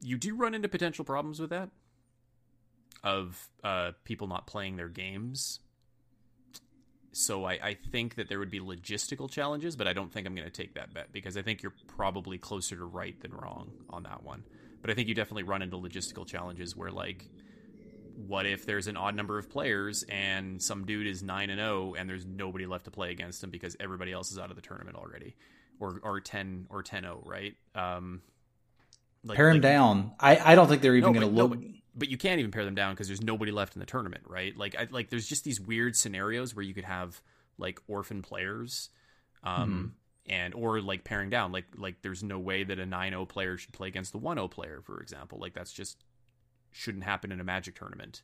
[0.00, 1.70] You do run into potential problems with that
[3.04, 5.60] of uh, people not playing their games.
[7.12, 10.34] So I, I think that there would be logistical challenges, but I don't think I'm
[10.34, 13.72] going to take that bet because I think you're probably closer to right than wrong
[13.90, 14.44] on that one.
[14.80, 17.28] But I think you definitely run into logistical challenges where like
[18.26, 21.94] what if there's an odd number of players and some dude is 9 and 0
[21.98, 24.62] and there's nobody left to play against him because everybody else is out of the
[24.62, 25.34] tournament already
[25.80, 27.54] or or 10 or 10-0, right?
[27.74, 28.20] Um
[29.24, 30.12] like, Pare him like- down.
[30.18, 31.60] I, I don't think they're even no, going to look.
[31.60, 34.24] no, but, you can't even pair them down because there's nobody left in the tournament,
[34.26, 34.56] right?
[34.56, 37.20] Like, I, like there's just these weird scenarios where you could have
[37.58, 38.90] like orphan players,
[39.44, 39.94] um,
[40.26, 40.32] Mm-hmm.
[40.32, 41.52] and or like pairing down.
[41.52, 44.80] Like, like there's no way that a 9-0 player should play against the 1-0 player,
[44.84, 45.38] for example.
[45.38, 46.04] Like that's just
[46.72, 48.22] shouldn't happen in a Magic tournament.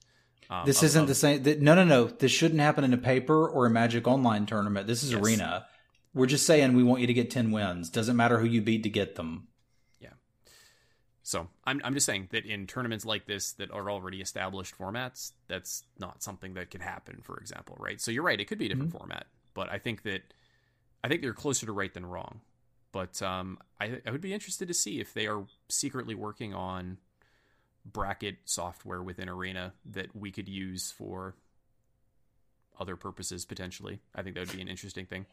[0.48, 1.42] Um, this of- isn't of- the same.
[1.42, 2.04] th- No, no, no.
[2.04, 4.86] This shouldn't happen in a paper or a Magic Online tournament.
[4.86, 5.20] This is Yes.
[5.20, 5.66] Arena.
[6.14, 7.90] We're just saying we want you to get 10 wins.
[7.90, 9.48] Doesn't matter who you beat to get them.
[11.26, 15.32] So I'm I'm just saying that in tournaments like this that are already established formats,
[15.48, 17.18] that's not something that could happen.
[17.20, 18.00] For example, right?
[18.00, 20.22] So you're right; it could be a different format, but I think that
[21.02, 22.42] I think they're closer to right than wrong.
[22.92, 26.98] But um, I I would be interested to see if they are secretly working on
[27.84, 31.34] bracket software within Arena that we could use for
[32.78, 33.98] other purposes potentially.
[34.14, 35.26] I think that would be an interesting thing.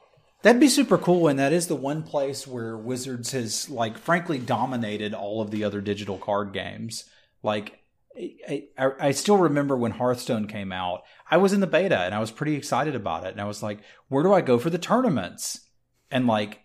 [0.43, 4.37] That'd be super cool, and that is the one place where Wizards has, like, frankly
[4.37, 7.05] dominated all of the other digital card games.
[7.41, 7.79] Like,
[8.15, 11.03] I, I, I still remember when Hearthstone came out.
[11.31, 13.63] I was in the beta and I was pretty excited about it, and I was
[13.63, 13.79] like,
[14.09, 15.61] "Where do I go for the tournaments?"
[16.11, 16.59] And like,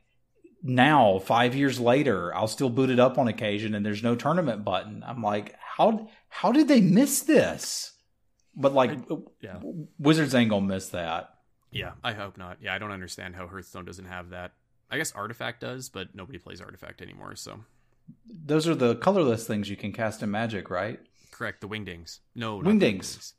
[0.62, 4.64] now five years later, I'll still boot it up on occasion, and there's no tournament
[4.64, 5.04] button.
[5.06, 7.92] I'm like, how how did they miss this?
[8.54, 8.98] But like,
[9.40, 9.60] Yeah.
[9.98, 11.30] Wizards ain't gonna miss that.
[11.70, 12.58] Yeah, I hope not.
[12.60, 14.52] Yeah, I don't understand how Hearthstone doesn't have that.
[14.90, 17.36] I guess Artifact does, but nobody plays Artifact anymore.
[17.36, 17.60] So
[18.26, 21.00] Those are the colorless things you can cast in Magic, right?
[21.30, 22.18] correct the Wingdings.
[22.34, 22.98] No, not the Wingdings.
[22.98, 23.32] Wingdings.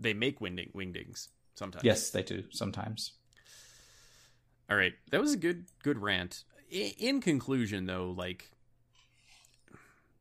[0.00, 1.84] They make wingding Wingdings sometimes.
[1.84, 3.12] Yes, they do sometimes.
[4.70, 6.44] All right, that was a good good rant.
[6.70, 8.50] in conclusion, though, like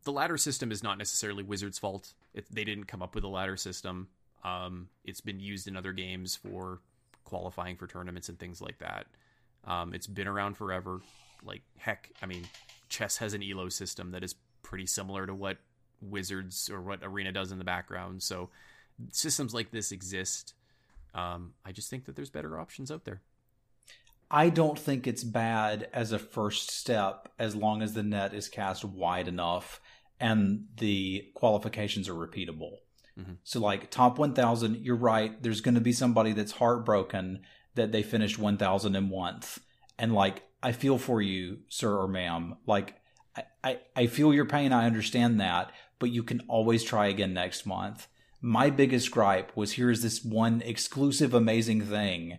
[0.03, 2.13] the ladder system is not necessarily Wizards' fault.
[2.33, 4.07] It, they didn't come up with a ladder system.
[4.43, 6.79] Um, it's been used in other games for
[7.27, 9.05] qualifying for tournaments and things like that.
[9.65, 11.01] Um, it's been around forever.
[11.43, 12.45] Like heck, I mean,
[12.89, 15.57] chess has an elo system that is pretty similar to what
[16.01, 18.23] Wizards or what Arena does in the background.
[18.23, 18.49] So
[19.11, 20.53] systems like this exist.
[21.13, 23.21] Um, I just think that there's better options out there.
[24.29, 28.49] I don't think it's bad as a first step as long as the net is
[28.49, 29.79] cast wide enough
[30.19, 32.77] and the qualifications are repeatable.
[33.19, 33.33] Mm-hmm.
[33.43, 35.41] So, like top 1000, you're right.
[35.41, 37.41] There's going to be somebody that's heartbroken
[37.75, 39.59] that they finished 1000 in month.
[39.97, 42.57] And, like, I feel for you, sir or ma'am.
[42.65, 42.95] Like,
[43.35, 44.71] I, I, I feel your pain.
[44.71, 45.71] I understand that.
[45.99, 48.07] But you can always try again next month.
[48.39, 52.37] My biggest gripe was here's this one exclusive, amazing thing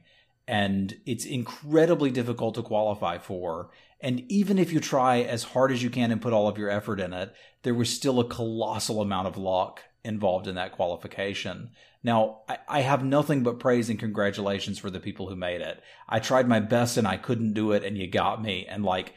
[0.49, 3.68] and it's incredibly difficult to qualify for.
[4.01, 6.70] And even if you try as hard as you can and put all of your
[6.70, 11.71] effort in it, there was still a colossal amount of luck involved in that qualification.
[12.03, 15.83] Now, I, I, have nothing but praise and congratulations for the people who made it.
[16.09, 18.67] I tried my best and I couldn't do it, and you got me.
[18.67, 19.15] And like,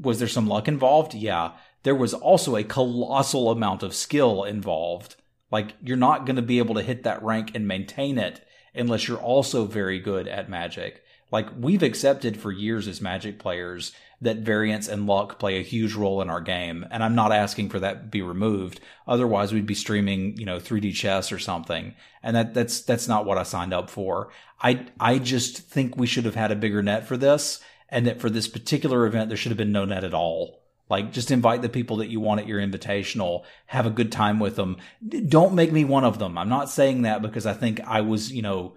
[0.00, 1.14] was there some luck involved?
[1.14, 1.52] Yeah.
[1.82, 5.16] There was also a colossal amount of skill involved.
[5.50, 9.08] Like, you're not going to be able to hit that rank and maintain it unless
[9.08, 11.02] you're also very good at magic.
[11.30, 13.92] Like we've accepted for years as magic players
[14.22, 16.86] that variance and luck play a huge role in our game.
[16.90, 18.80] And I'm not asking for that to be removed.
[19.08, 21.94] Otherwise we'd be streaming, you know, 3D chess or something.
[22.22, 24.30] And that, that's, that's not what I signed up for.
[24.60, 28.20] I, I just think we should have had a bigger net for this and that
[28.20, 30.60] for this particular event, there should have been no net at all.
[30.90, 33.44] Like, just invite the people that you want at your invitational.
[33.66, 34.76] Have a good time with them.
[35.28, 36.36] Don't make me one of them.
[36.36, 38.74] I'm not saying that because I think I was, you know,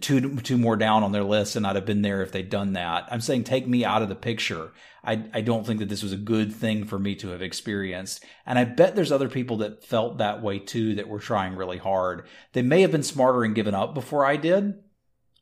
[0.00, 2.74] two two more down on their list and I'd have been there if they'd done
[2.74, 3.08] that.
[3.10, 4.72] I'm saying take me out of the picture.
[5.04, 8.24] I I don't think that this was a good thing for me to have experienced.
[8.46, 11.78] And I bet there's other people that felt that way too that were trying really
[11.78, 12.26] hard.
[12.52, 14.74] They may have been smarter and given up before I did.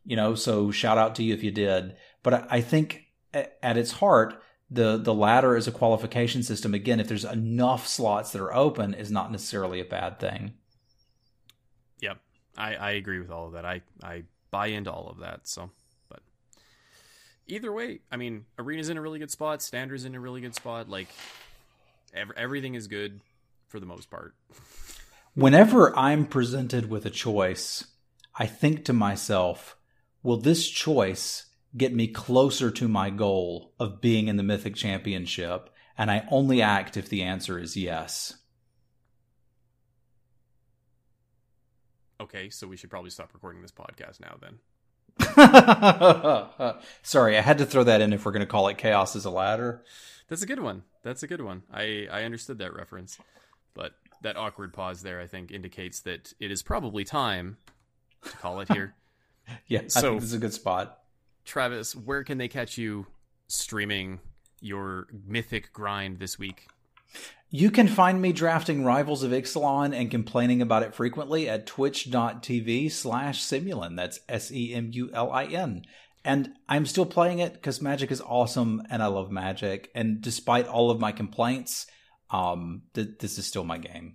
[0.05, 1.97] You know, so shout out to you if you did.
[2.22, 7.01] But I, I think at its heart, the the ladder is a qualification system again
[7.01, 10.55] if there's enough slots that are open is not necessarily a bad thing
[12.57, 13.65] i i agree with all of that.
[13.65, 15.71] I i buy into all of that so
[16.09, 16.21] but
[17.47, 20.55] either way i mean arena's in a really good spot standards in a really good
[20.55, 21.09] spot like
[22.15, 23.21] ev- everything is good
[23.69, 24.35] for the most part.
[25.35, 27.85] Whenever i'm presented with a choice
[28.35, 29.77] i think to myself
[30.23, 31.47] will this choice
[31.77, 36.63] get me closer to my goal of being in the Mythic Championship, and I only
[36.63, 38.35] act if the answer is yes.
[42.21, 44.59] Okay, so we should probably stop recording this podcast now then.
[47.03, 49.25] Sorry, I had to throw that in if we're going to call it Chaos as
[49.25, 49.83] a Ladder.
[50.29, 50.83] That's a good one.
[51.03, 51.62] That's a good one.
[51.73, 53.19] I, I understood that reference.
[53.75, 53.93] But
[54.23, 57.59] that awkward pause there, I think, indicates that it is probably time
[58.25, 58.95] to call it here.
[59.67, 61.01] yeah, so, I think this is a good spot.
[61.45, 63.07] Travis, where can they catch you
[63.47, 64.21] streaming
[64.61, 66.67] your mythic grind this week?
[67.49, 72.91] You can find me drafting Rivals of Ixalan and complaining about it frequently at twitch.tv
[72.91, 73.97] slash Semulin.
[73.97, 75.85] That's S E M U L I N.
[76.25, 79.93] And I'm still playing it because Magic is awesome and I love Magic.
[79.95, 81.87] And despite all of my complaints,
[82.31, 84.15] um, th- this is still my game.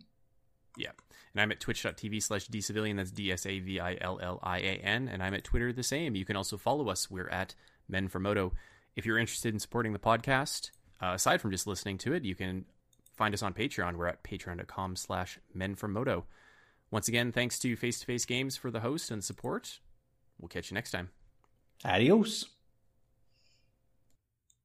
[0.77, 0.91] Yeah.
[1.33, 2.97] And I'm at twitch.tv slash dsavilian.
[2.97, 5.07] That's D S A V I L L I A N.
[5.07, 6.15] And I'm at Twitter the same.
[6.15, 7.09] You can also follow us.
[7.09, 7.55] We're at
[7.87, 8.51] Men for Modo.
[8.97, 10.71] If you're interested in supporting the podcast,
[11.01, 12.65] uh, aside from just listening to it, you can
[13.13, 13.95] find us on Patreon.
[13.95, 16.25] We're at patreon.com slash men for modo.
[16.89, 19.79] Once again, thanks to Face to Face Games for the host and support.
[20.39, 21.09] We'll catch you next time.
[21.85, 22.45] Adios.